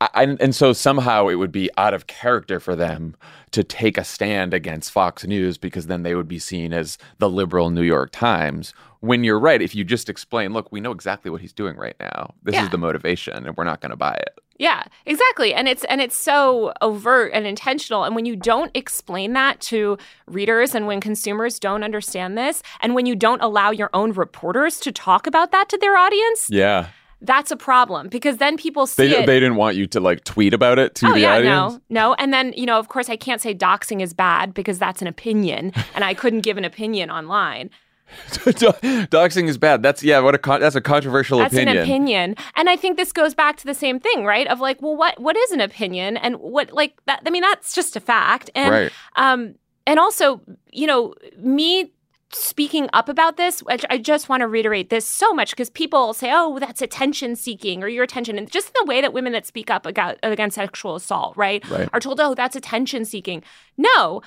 [0.00, 3.16] I, and so somehow it would be out of character for them
[3.50, 7.28] to take a stand against Fox News because then they would be seen as the
[7.28, 8.72] liberal New York Times.
[9.00, 11.96] When you're right, if you just explain, look, we know exactly what he's doing right
[11.98, 12.34] now.
[12.44, 12.64] This yeah.
[12.64, 14.38] is the motivation, and we're not going to buy it.
[14.58, 15.54] Yeah, exactly.
[15.54, 18.02] And it's and it's so overt and intentional.
[18.02, 22.94] And when you don't explain that to readers and when consumers don't understand this, and
[22.94, 26.88] when you don't allow your own reporters to talk about that to their audience, yeah
[27.20, 29.26] that's a problem because then people see they, it.
[29.26, 31.80] They didn't want you to like tweet about it to oh, the yeah, audience.
[31.88, 34.78] No, no, and then you know, of course, I can't say doxing is bad because
[34.78, 37.70] that's an opinion, and I couldn't give an opinion online.
[38.32, 39.82] doxing is bad.
[39.82, 40.20] That's yeah.
[40.20, 41.76] What a con- that's a controversial that's opinion.
[41.76, 44.46] That's an opinion, and I think this goes back to the same thing, right?
[44.46, 47.22] Of like, well, what what is an opinion, and what like that?
[47.26, 48.92] I mean, that's just a fact, and right.
[49.16, 50.40] um, and also,
[50.70, 51.90] you know, me
[52.32, 56.12] speaking up about this, which I just want to reiterate this so much because people
[56.12, 58.36] say, oh, that's attention seeking or your attention.
[58.36, 61.88] And just in the way that women that speak up against sexual assault, right, right.
[61.92, 63.42] are told, oh, that's attention seeking.
[63.76, 64.22] No.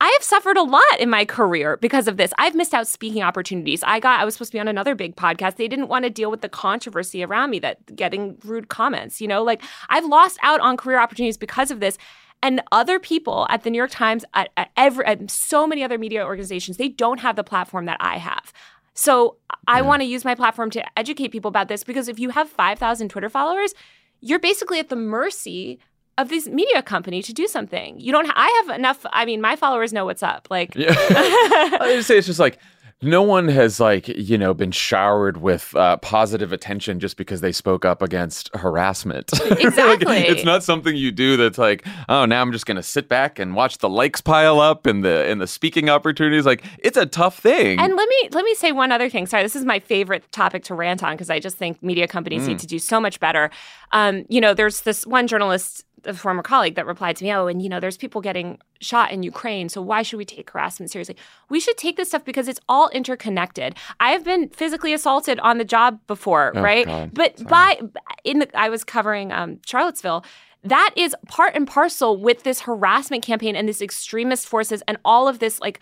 [0.00, 2.32] I have suffered a lot in my career because of this.
[2.38, 3.82] I've missed out speaking opportunities.
[3.82, 5.56] I got I was supposed to be on another big podcast.
[5.56, 9.26] They didn't want to deal with the controversy around me that getting rude comments, you
[9.26, 9.42] know?
[9.42, 11.98] Like I've lost out on career opportunities because of this.
[12.42, 15.98] And other people at the New York Times, at, at every, at so many other
[15.98, 18.52] media organizations, they don't have the platform that I have.
[18.94, 19.36] So
[19.66, 22.48] I want to use my platform to educate people about this because if you have
[22.48, 23.74] 5,000 Twitter followers,
[24.20, 25.78] you're basically at the mercy
[26.16, 28.00] of this media company to do something.
[28.00, 28.26] You don't.
[28.26, 29.06] Ha- I have enough.
[29.12, 30.48] I mean, my followers know what's up.
[30.50, 30.88] Like, Yeah.
[30.98, 32.58] I just say it's just like
[33.00, 37.52] no one has like you know been showered with uh, positive attention just because they
[37.52, 39.30] spoke up against harassment.
[39.48, 40.16] Like, Exactly.
[40.18, 43.54] it's not something you do that's like oh now I'm just gonna sit back and
[43.54, 46.44] watch the likes pile up and the and the speaking opportunities.
[46.46, 47.78] Like it's a tough thing.
[47.78, 49.26] And let me let me say one other thing.
[49.26, 52.42] Sorry, this is my favorite topic to rant on because I just think media companies
[52.44, 52.48] Mm.
[52.48, 53.50] need to do so much better.
[53.92, 57.46] Um, you know, there's this one journalist, a former colleague, that replied to me, "Oh,
[57.46, 60.90] and you know, there's people getting shot in Ukraine, so why should we take harassment
[60.90, 61.16] seriously?
[61.48, 63.74] We should take this stuff because it's all interconnected.
[64.00, 66.86] I have been physically assaulted on the job before, Oh, right?
[66.86, 67.10] God.
[67.14, 67.80] But by
[68.24, 70.24] in the, I was covering um, Charlottesville."
[70.64, 75.28] That is part and parcel with this harassment campaign and this extremist forces and all
[75.28, 75.78] of this like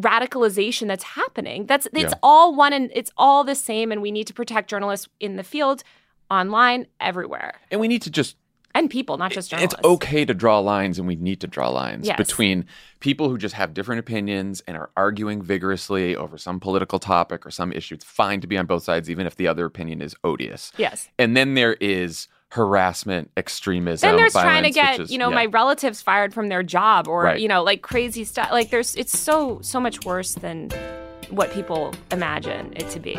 [0.00, 1.66] radicalization that's happening.
[1.66, 2.18] That's it's Yeah.
[2.22, 5.42] all one and it's all the same and we need to protect journalists in the
[5.44, 5.82] field,
[6.30, 7.60] online, everywhere.
[7.70, 8.36] and we need to just
[8.74, 9.76] And people, not just journalists.
[9.78, 12.16] It's okay to draw lines, and we need to draw lines Yes.
[12.16, 12.66] between
[12.98, 17.50] people who just have different opinions and are arguing vigorously over some political topic or
[17.52, 17.94] some issue.
[17.94, 20.72] It's fine to be on both sides, even if the other opinion is odious.
[20.76, 21.08] Yes.
[21.20, 24.08] And then there is harassment, extremism.
[24.08, 25.34] Then there's trying to get, is- you know, yeah.
[25.34, 27.40] my relatives fired from their job or, Right.
[27.40, 28.50] you know, like crazy stuff.
[28.50, 30.70] Like there's it's so so much worse than
[31.30, 33.18] what people imagine it to be.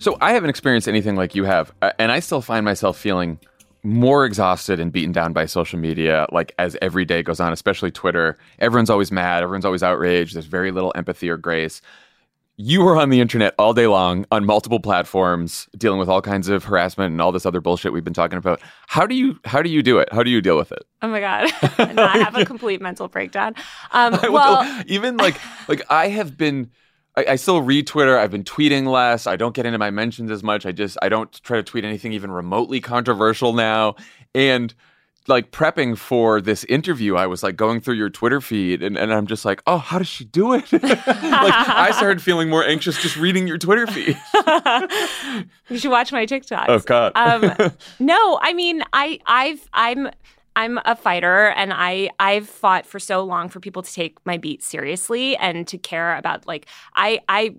[0.00, 3.38] So I haven't experienced anything like you have, uh, and I still find myself feeling
[3.82, 6.26] more exhausted and beaten down by social media.
[6.32, 10.34] Like as every day goes on, especially Twitter, everyone's always mad, everyone's always outraged.
[10.34, 11.82] There's very little empathy or grace.
[12.56, 16.48] You were on the internet all day long on multiple platforms, dealing with all kinds
[16.48, 18.62] of harassment and all this other bullshit we've been talking about.
[18.86, 20.10] How do you how do you do it?
[20.12, 20.82] How do you deal with it?
[21.02, 21.50] Oh my god.
[21.78, 23.54] I have a complete mental breakdown.
[23.92, 25.36] Um, well, even like
[25.68, 26.70] like I have been
[27.20, 28.18] I, I still read Twitter.
[28.18, 29.26] I've been tweeting less.
[29.26, 30.66] I don't get into my mentions as much.
[30.66, 33.96] I just I don't try to tweet anything even remotely controversial now.
[34.34, 34.74] And
[35.28, 39.12] like prepping for this interview, I was like going through your Twitter feed and, and
[39.12, 40.72] I'm just like, oh, how does she do it?
[40.72, 44.18] like I started feeling more anxious just reading your Twitter feed.
[45.68, 46.66] you should watch my TikToks.
[46.68, 47.12] Oh God.
[47.14, 50.10] um, no, I mean, I, I've, I'm,
[50.56, 54.36] I'm a fighter, and I, I've fought for so long for people to take my
[54.36, 57.54] beat seriously and to care about, like, I, I.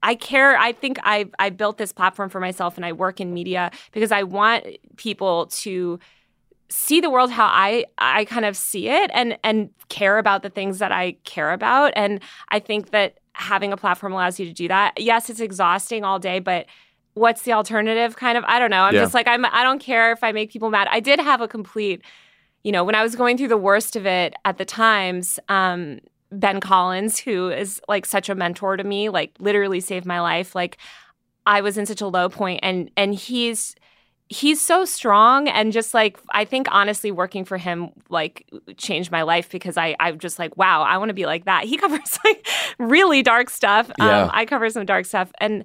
[0.00, 0.56] I care.
[0.56, 4.12] I think I I built this platform for myself, and I work in media because
[4.12, 4.64] I want
[4.94, 5.98] people to
[6.68, 10.50] see the world how I I kind of see it, and and care about the
[10.50, 11.94] things that I care about.
[11.96, 12.20] And
[12.50, 15.00] I think that having a platform allows you to do that.
[15.00, 16.66] Yes, it's exhausting all day, but
[17.18, 18.82] what's the alternative kind of i don't know.
[18.82, 19.02] I'm Yeah.
[19.02, 20.88] just like i'm i don't care if i make people mad.
[20.90, 22.02] I did have a complete
[22.64, 26.00] you know when i was going through the worst of it at the times um
[26.30, 30.54] ben collins who is like such a mentor to me like literally saved my life.
[30.54, 30.76] Like
[31.46, 33.74] i was in such a low point and and he's
[34.28, 38.46] he's so strong and just like i think honestly working for him like
[38.76, 41.64] changed my life because i i'm just like wow i want to be like that.
[41.64, 42.46] He covers like
[42.78, 43.90] really dark stuff.
[43.98, 44.24] Yeah.
[44.24, 45.64] um i cover some dark stuff and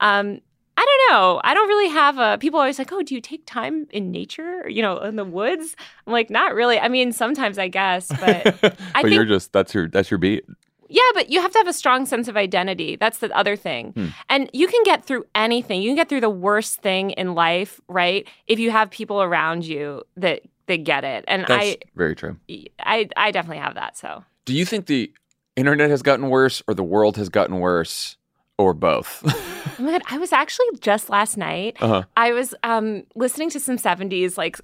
[0.00, 0.40] um
[0.76, 1.40] I don't know.
[1.44, 2.38] I don't really have a.
[2.38, 4.68] People always like, oh, do you take time in nature?
[4.68, 5.76] You know, in the woods.
[6.06, 6.78] I'm like, not really.
[6.78, 10.18] I mean, sometimes I guess, but I but I you're just that's your that's your
[10.18, 10.44] beat.
[10.88, 12.96] yeah, but you have to have a strong sense of identity.
[12.96, 13.92] That's the other thing.
[13.92, 14.06] Hmm.
[14.28, 15.82] And you can get through anything.
[15.82, 18.26] You can get through the worst thing in life, right?
[18.46, 21.24] If you have people around you that that get it.
[21.28, 22.36] And That's very true.
[22.48, 23.98] I I I definitely have that.
[23.98, 25.12] So Do you think the
[25.54, 28.16] internet has gotten worse or the world has gotten worse
[28.56, 29.22] or both?
[29.78, 31.76] Oh my god, I was actually just last night.
[31.80, 32.04] uh-huh.
[32.16, 34.58] I was um, listening to some 70s like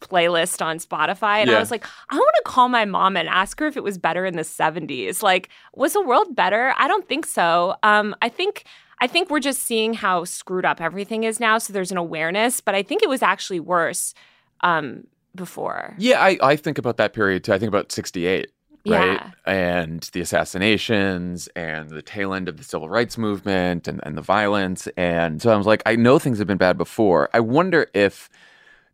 [0.00, 1.56] playlist on Spotify and Yeah.
[1.56, 3.98] I was like, I want to call my mom and ask her if it was
[3.98, 5.22] better in the 70s.
[5.22, 6.74] Like, was the world better?
[6.76, 7.76] I don't think so.
[7.82, 8.64] Um, I think
[9.00, 12.60] I think we're just seeing how screwed up everything is now, so there's an awareness,
[12.60, 14.14] but I think it was actually worse
[14.60, 15.96] um, before.
[15.98, 17.52] Yeah, I, I think about that period too.
[17.52, 18.50] I think about 68,
[18.86, 19.20] right?
[19.20, 19.30] Yeah.
[19.46, 24.22] And the assassinations and the tail end of the civil rights movement and, and the
[24.22, 24.88] violence.
[24.96, 27.28] And so I was like, I know things have been bad before.
[27.32, 28.28] I wonder if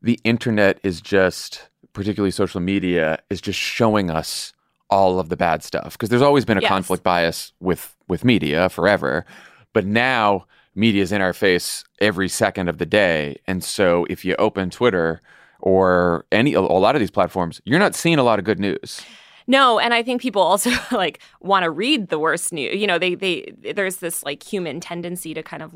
[0.02, 4.52] the internet is just, particularly social media, is just showing us
[4.90, 5.92] all of the bad stuff.
[5.92, 6.68] Because there's always been a Yes.
[6.68, 9.26] conflict bias with with media forever.
[9.74, 13.36] But now media's in our face every second of the day.
[13.46, 15.20] And so if you open Twitter
[15.60, 19.02] or any a lot of these platforms, you're not seeing a lot of good news.
[19.50, 22.76] No, and I think people also like want to read the worst news.
[22.76, 25.74] You know, they they there's this like human tendency to kind of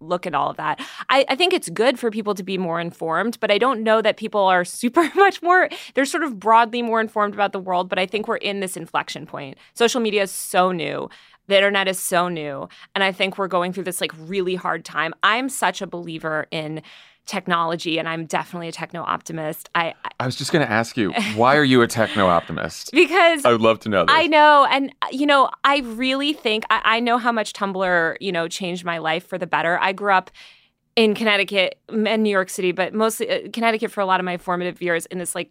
[0.00, 0.80] look at all of that.
[1.10, 4.00] I, I think it's good for people to be more informed, but I don't know
[4.00, 5.68] that people are super much more.
[5.94, 8.76] They're sort of broadly more informed about the world, but I think we're in this
[8.76, 9.58] inflection point.
[9.74, 11.08] Social media is so new.
[11.48, 14.84] The internet is so new, and I think we're going through this like really hard
[14.84, 15.12] time.
[15.22, 16.82] I'm such a believer in
[17.26, 19.68] technology and I'm definitely a techno optimist.
[19.74, 22.90] I I was just going to ask you, why are you a techno optimist?
[22.92, 24.14] because I would love to know this.
[24.14, 28.32] I know and you know, I really think I, I know how much Tumblr, you
[28.32, 29.78] know, changed my life for the better.
[29.80, 30.30] I grew up
[30.96, 34.36] in Connecticut and New York City, but mostly uh, Connecticut for a lot of my
[34.36, 35.50] formative years in this like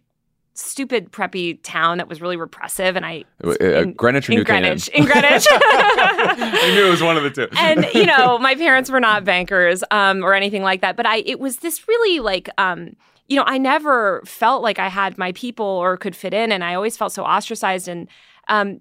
[0.54, 4.44] stupid preppy town that was really repressive and I Uh, uh, Greenwich or in New
[4.44, 5.46] Greenwich in Greenwich.
[5.50, 7.48] I knew it was one of the two.
[7.56, 11.18] and you know my parents were not bankers um, or anything like that but i
[11.26, 12.94] it was this really like um,
[13.28, 16.62] you know i never felt like i had my people or could fit in and
[16.62, 18.08] i always felt so ostracized and
[18.48, 18.80] um,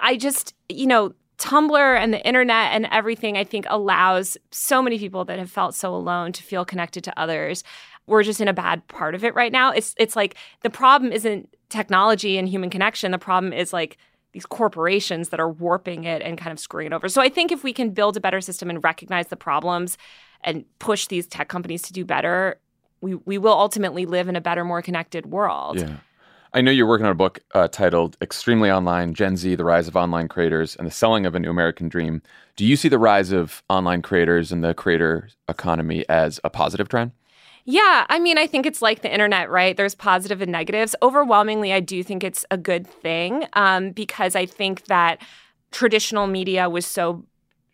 [0.00, 4.98] i just you know tumblr and the internet and everything i think allows so many
[4.98, 7.62] people that have felt so alone to feel connected to others
[8.08, 11.12] we're just in a bad part of it right now it's it's like the problem
[11.12, 13.98] isn't technology and human connection the problem is like
[14.32, 17.08] these corporations that are warping it and kind of screwing it over.
[17.08, 19.96] So I think if we can build a better system and recognize the problems
[20.42, 22.60] and push these tech companies to do better,
[23.00, 25.80] we we will ultimately live in a better, more connected world.
[25.80, 25.96] Yeah.
[26.54, 29.86] I know you're working on a book uh, titled Extremely Online Gen Z, The Rise
[29.86, 32.22] of Online Creators and the Selling of a New American Dream.
[32.56, 36.88] Do you see the rise of online creators and the creator economy as a positive
[36.88, 37.12] trend?
[37.70, 39.76] Yeah, I mean, I think it's like the internet, right?
[39.76, 40.94] There's positive and negatives.
[41.02, 45.20] Overwhelmingly, I do think it's a good thing um, because I think that
[45.70, 47.24] traditional media was so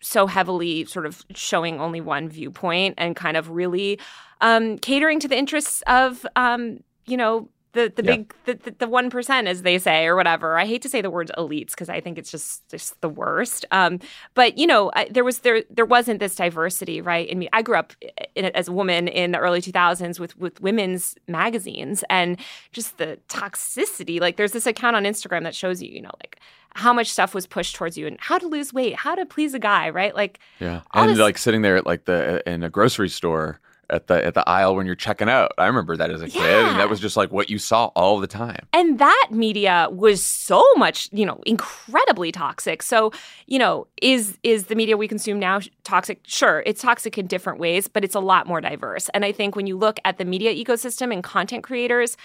[0.02, 3.98] so heavily sort of showing only one viewpoint and kind of really
[4.40, 8.16] um, catering to the interests of um, you know the the Yeah.
[8.16, 10.58] big the, the, the 1% as they say or whatever.
[10.58, 13.66] I hate to say the words elites because i think it's just just the worst.
[13.70, 14.00] Um,
[14.34, 17.28] but you know I, there was there there wasn't this diversity right?
[17.28, 20.18] In me i grew up eh, eh, in, as a woman in the early 2000s
[20.18, 22.38] with with women's magazines and
[22.72, 24.20] just the toxicity.
[24.20, 26.40] Like there's this account on instagram that shows you you know like
[26.76, 29.54] how much stuff was pushed towards you and how to lose weight how to please
[29.54, 30.14] a guy right?
[30.14, 30.80] Like Yeah.
[30.92, 33.60] And this- like sitting there at like the eh, in a grocery store
[33.90, 35.52] at the at the aisle when you're checking out.
[35.58, 36.76] I remember that as a kid and Yeah.
[36.78, 38.66] that was just like what you saw all the time.
[38.72, 42.82] And that media was so much, you know, incredibly toxic.
[42.82, 43.12] So,
[43.46, 46.20] you know, is is the media we consume now toxic?
[46.26, 49.08] Sure, it's toxic in different ways, but it's a lot more diverse.
[49.14, 52.16] And I think when you look at the media ecosystem and content creators,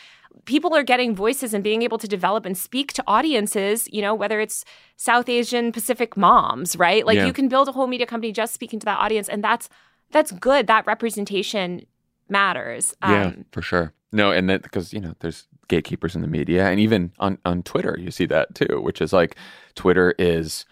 [0.45, 4.14] people are getting voices and being able to develop and speak to audiences, you know,
[4.16, 4.64] whether it's
[4.95, 7.05] South Asian Pacific moms, right?
[7.05, 7.26] Like Yeah.
[7.26, 9.70] you can build a whole media company just speaking to that audience and that's
[10.12, 10.68] that's good.
[10.68, 11.86] That representation
[12.30, 12.95] matters.
[13.01, 13.93] Yeah, Um, for sure.
[14.12, 17.62] No, and that because you know there's gatekeepers in the media, and even on on
[17.64, 19.36] Twitter you see that too, which is like
[19.76, 20.66] Twitter is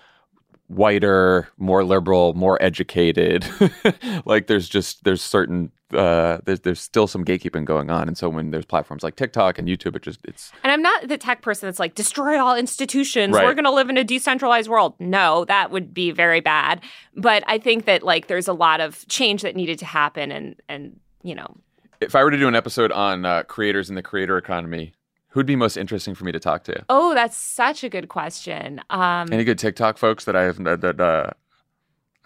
[0.68, 3.46] whiter, more liberal, more educated.
[4.26, 8.30] like there's just there's certain uh there's there's still some gatekeeping going on, and so
[8.30, 11.42] when there's platforms like TikTok and YouTube, it just it's And I'm not the tech
[11.42, 13.34] person that's like, destroy all institutions.
[13.34, 13.46] Right.
[13.46, 14.96] We're going to live in a decentralized world.
[15.00, 16.82] No, that would be very bad.
[17.16, 20.32] But I think that like there's a lot of change that needed to happen.
[20.32, 21.56] And, and you know,
[22.02, 24.94] if I were to do an episode on uh, creators and the creator economy,
[25.38, 26.84] who'd be most interesting for me to talk to?
[26.90, 28.82] oh, that's such a good question.
[28.90, 31.30] Um, Any good TikTok folks that I've that, that uh,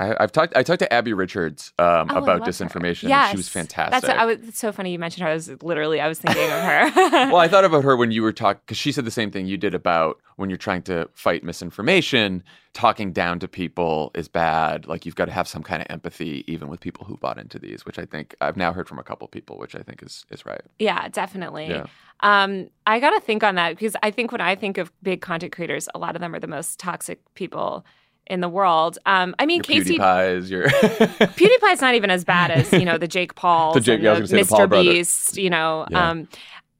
[0.01, 3.03] I, I've talked I talked to Abby Richards um, oh, about disinformation.
[3.03, 3.31] and Yes.
[3.31, 4.01] she was fantastic.
[4.01, 5.29] That's I was, it's so funny you mentioned her.
[5.29, 6.91] I was literally, I was thinking of her.
[7.31, 9.45] well, I thought about her when you were talking because she said the same thing
[9.45, 12.43] you did about when you're trying to fight misinformation.
[12.73, 14.87] Talking down to people is bad.
[14.87, 17.59] Like you've got to have some kind of empathy, even with people who bought into
[17.59, 17.85] these.
[17.85, 20.45] Which I think I've now heard from a couple people, which I think is is
[20.45, 20.61] right.
[20.79, 21.67] Yeah, definitely.
[21.67, 21.85] Yeah.
[22.21, 25.21] Um, I got to think on that because I think when I think of big
[25.21, 27.85] content creators, a lot of them are the most toxic people
[28.31, 28.97] in the world.
[29.05, 32.97] Um, I mean, Your Casey PewDiePie's, your PewDiePie's not even as bad as you know
[32.97, 34.69] the Jake Paul, The Jake- yeah, I was the Paul Mr.
[34.69, 34.89] brother.
[34.91, 35.37] Beast.
[35.37, 36.09] You know, Yeah.
[36.09, 36.27] um,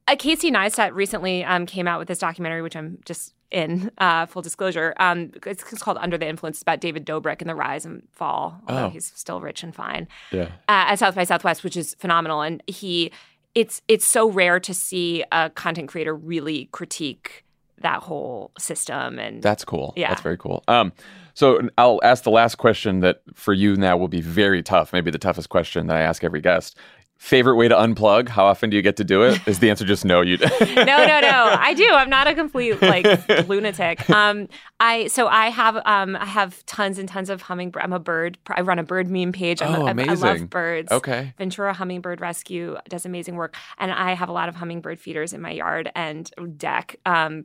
[0.08, 3.90] uh, Casey Neistat recently um, came out with this documentary, which I'm just in.
[3.98, 6.56] Uh, full disclosure, um, it's, it's called Under the Influence.
[6.56, 8.58] It's about David Dobrik and the rise and fall.
[8.66, 8.90] Although Oh.
[8.90, 10.44] he's still rich and fine yeah.
[10.68, 12.40] uh, at South by Southwest, which is phenomenal.
[12.40, 13.12] And he,
[13.54, 17.44] it's it's so rare to see a content creator really critique
[17.82, 19.18] that whole system.
[19.18, 19.92] And That's cool.
[19.96, 20.08] Yeah.
[20.08, 20.64] That's very cool.
[20.68, 20.92] Um,
[21.34, 25.10] so I'll ask the last question that for you now will be very tough, maybe
[25.10, 26.76] the toughest question that I ask every guest.
[27.18, 28.28] favorite way to unplug?
[28.28, 29.40] How often do you get to do it?
[29.46, 30.20] Is the answer just no?
[30.22, 31.56] You no, no, no.
[31.58, 31.88] I do.
[31.88, 33.06] I'm not a complete like
[33.48, 34.10] lunatic.
[34.10, 34.48] Um,
[34.80, 37.82] I so I have um I have tons and tons of hummingbird.
[37.82, 38.38] I'm a bird.
[38.50, 39.62] I run a bird meme page.
[39.62, 40.18] I'm Oh, a, I- I amazing.
[40.20, 40.90] love birds.
[40.90, 41.32] Okay.
[41.38, 45.40] Ventura Hummingbird Rescue does amazing work, and I have a lot of hummingbird feeders in
[45.40, 46.96] my yard and deck.
[47.06, 47.44] Um,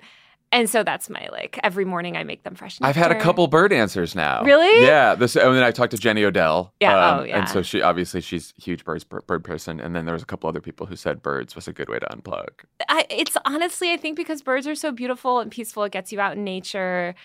[0.52, 2.78] and so that's my like every morning I make them fresh.
[2.82, 4.44] I've had a couple bird answers now.
[4.44, 4.86] Really?
[4.86, 5.16] Yeah.
[5.16, 6.74] This, and then I talked to Jenny Odell.
[6.80, 7.40] Yeah, oh, yeah.
[7.40, 9.80] And so she obviously she's a huge birds bird person.
[9.80, 12.00] And then there was a couple other people who said birds was a good way
[12.00, 12.50] to unplug.
[12.88, 16.20] I, it's honestly, I think because birds are so beautiful and peaceful, it gets you
[16.20, 17.16] out in nature.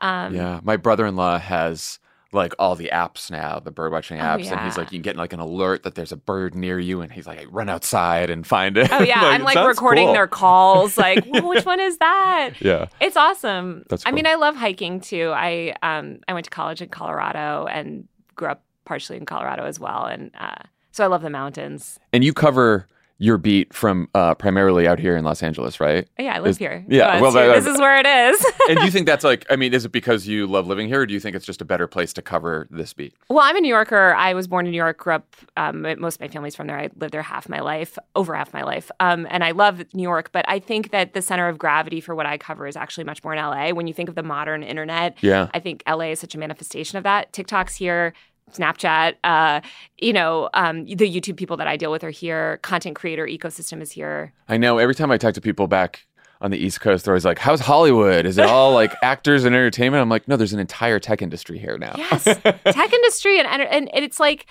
[0.00, 1.98] Um, Yeah, my brother-in-law has
[2.32, 5.02] like all the apps now, the bird watching Oh, apps, and he's like, you can
[5.02, 8.30] get like an alert that there's a bird near you, and he's like, run outside
[8.30, 8.88] and find it.
[8.92, 10.12] Oh yeah, I'm like recording cool.
[10.14, 10.96] their calls.
[10.96, 12.50] Like, "Whoa, which one is that?
[12.60, 13.84] Yeah, It's awesome.
[13.88, 14.26] That's I mean.
[14.26, 15.32] I love hiking too.
[15.34, 18.06] I um I went to college in Colorado and
[18.36, 20.54] grew up partially in Colorado as well, and uh,
[20.92, 21.98] so I love the mountains.
[22.12, 22.86] and you cover
[23.22, 26.08] your beat from uh, primarily out here in Los Angeles, right?
[26.18, 26.82] Yeah, I live Is- here.
[26.88, 28.44] yeah, well, that- this is where it is.
[28.70, 31.02] and do you think that's like, I mean, is it because you love living here,
[31.02, 33.12] or do you think it's just a better place to cover this beat?
[33.28, 34.14] Well, I'm a New Yorker.
[34.14, 36.78] I was born in New York, grew up, um, most of my family's from there.
[36.78, 38.90] I lived there half my life, over half my life.
[39.00, 42.14] Um, and I love New York, but I think that the center of gravity for
[42.14, 43.70] what I cover is actually much more in LA.
[43.72, 45.48] When you think of the modern internet, Yeah.
[45.52, 47.34] I think LA is such a manifestation of that.
[47.34, 48.14] TikTok's here.
[48.54, 49.60] Snapchat, uh,
[49.98, 52.58] you know, um, the YouTube people that I deal with are here.
[52.62, 54.32] Content creator ecosystem is here.
[54.48, 56.06] I know every time I talk to people back
[56.40, 58.26] on the East Coast, they're always like, how's Hollywood?
[58.26, 60.00] Is it all like actors and entertainment?
[60.00, 61.94] I'm like, no, there's an entire tech industry here now.
[61.96, 64.46] Yes, tech industry and and, and it's like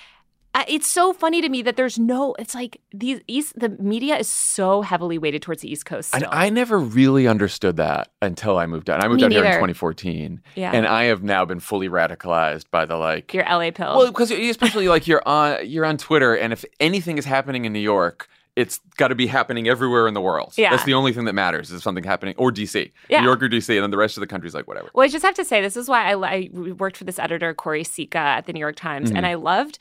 [0.68, 2.36] it's so funny to me that there's no.
[2.40, 6.14] It's like these East the media is so heavily weighted towards the East Coast.
[6.16, 9.04] And I never really understood that until I moved out.
[9.04, 10.72] I moved Me out here in 2014, Yeah.
[10.74, 13.34] and I have now been fully radicalized by the like.
[13.34, 13.98] your LA pill.
[13.98, 17.74] Well, because especially like you're on you're on Twitter, and if anything is happening in
[17.74, 20.54] New York, it's got to be happening everywhere in the world.
[20.58, 20.72] Yeah.
[20.72, 23.22] that's the only thing that matters is something happening or DC, Yeah.
[23.22, 24.90] New York or DC, and then the rest of the country's like whatever.
[24.94, 27.54] Well, I just have to say, this is why I, I worked for this editor,
[27.54, 29.18] Choire Sicha, at the New York Times, Mm-hmm.
[29.18, 29.80] and I loved.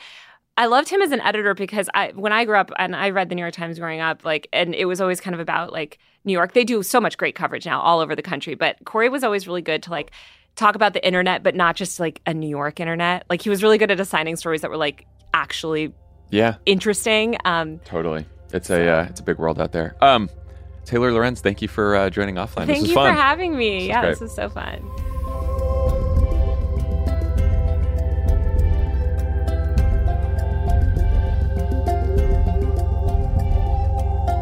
[0.58, 3.28] I loved him as an editor because I, when I grew up, and I read
[3.28, 5.98] the New York Times growing up, like, and it was always kind of about like
[6.24, 6.52] New York.
[6.52, 9.46] They do so much great coverage now all over the country, but Choire was always
[9.46, 10.10] really good to like
[10.56, 13.24] talk about the internet, but not just like a New York internet.
[13.30, 15.94] Like he was really good at assigning stories that were like actually
[16.30, 17.36] Yeah, interesting.
[17.44, 18.26] Um, totally.
[18.52, 19.94] It's a uh, it's a big world out there.
[20.00, 20.28] Um,
[20.84, 22.66] Taylor Lorenz, thank you for uh, joining offline.
[22.66, 23.14] thank this you fun.
[23.14, 23.86] for having me.
[23.86, 24.18] yeah, great.
[24.18, 24.82] this is so fun.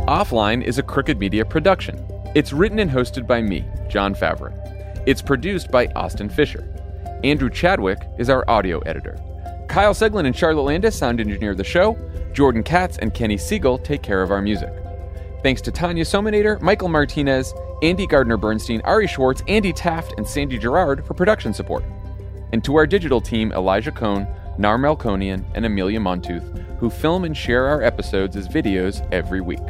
[0.07, 2.01] Offline is a Crooked Media production.
[2.37, 4.55] It's written and hosted by me, Jon Favreau.
[5.05, 6.65] It's produced by Austin Fisher.
[7.25, 9.19] Andrew Chadwick is our audio editor.
[9.69, 11.99] Kyle Seglin and Charlotte Landis sound engineer the show.
[12.33, 14.73] Jordan Katz and Kenny Siegel take care of our music.
[15.43, 17.53] Thanks to Tanya Somanader, Michael Martinez,
[17.83, 21.83] Andy Gardner Bernstein, Ari Schwartz, Andy Taft, and Sandy Girard for production support.
[22.53, 24.29] And to our digital team, Elijah Cohn,
[24.59, 29.61] Nar Melkonian, and Amelia Montooth, who film and share our episodes as videos every week.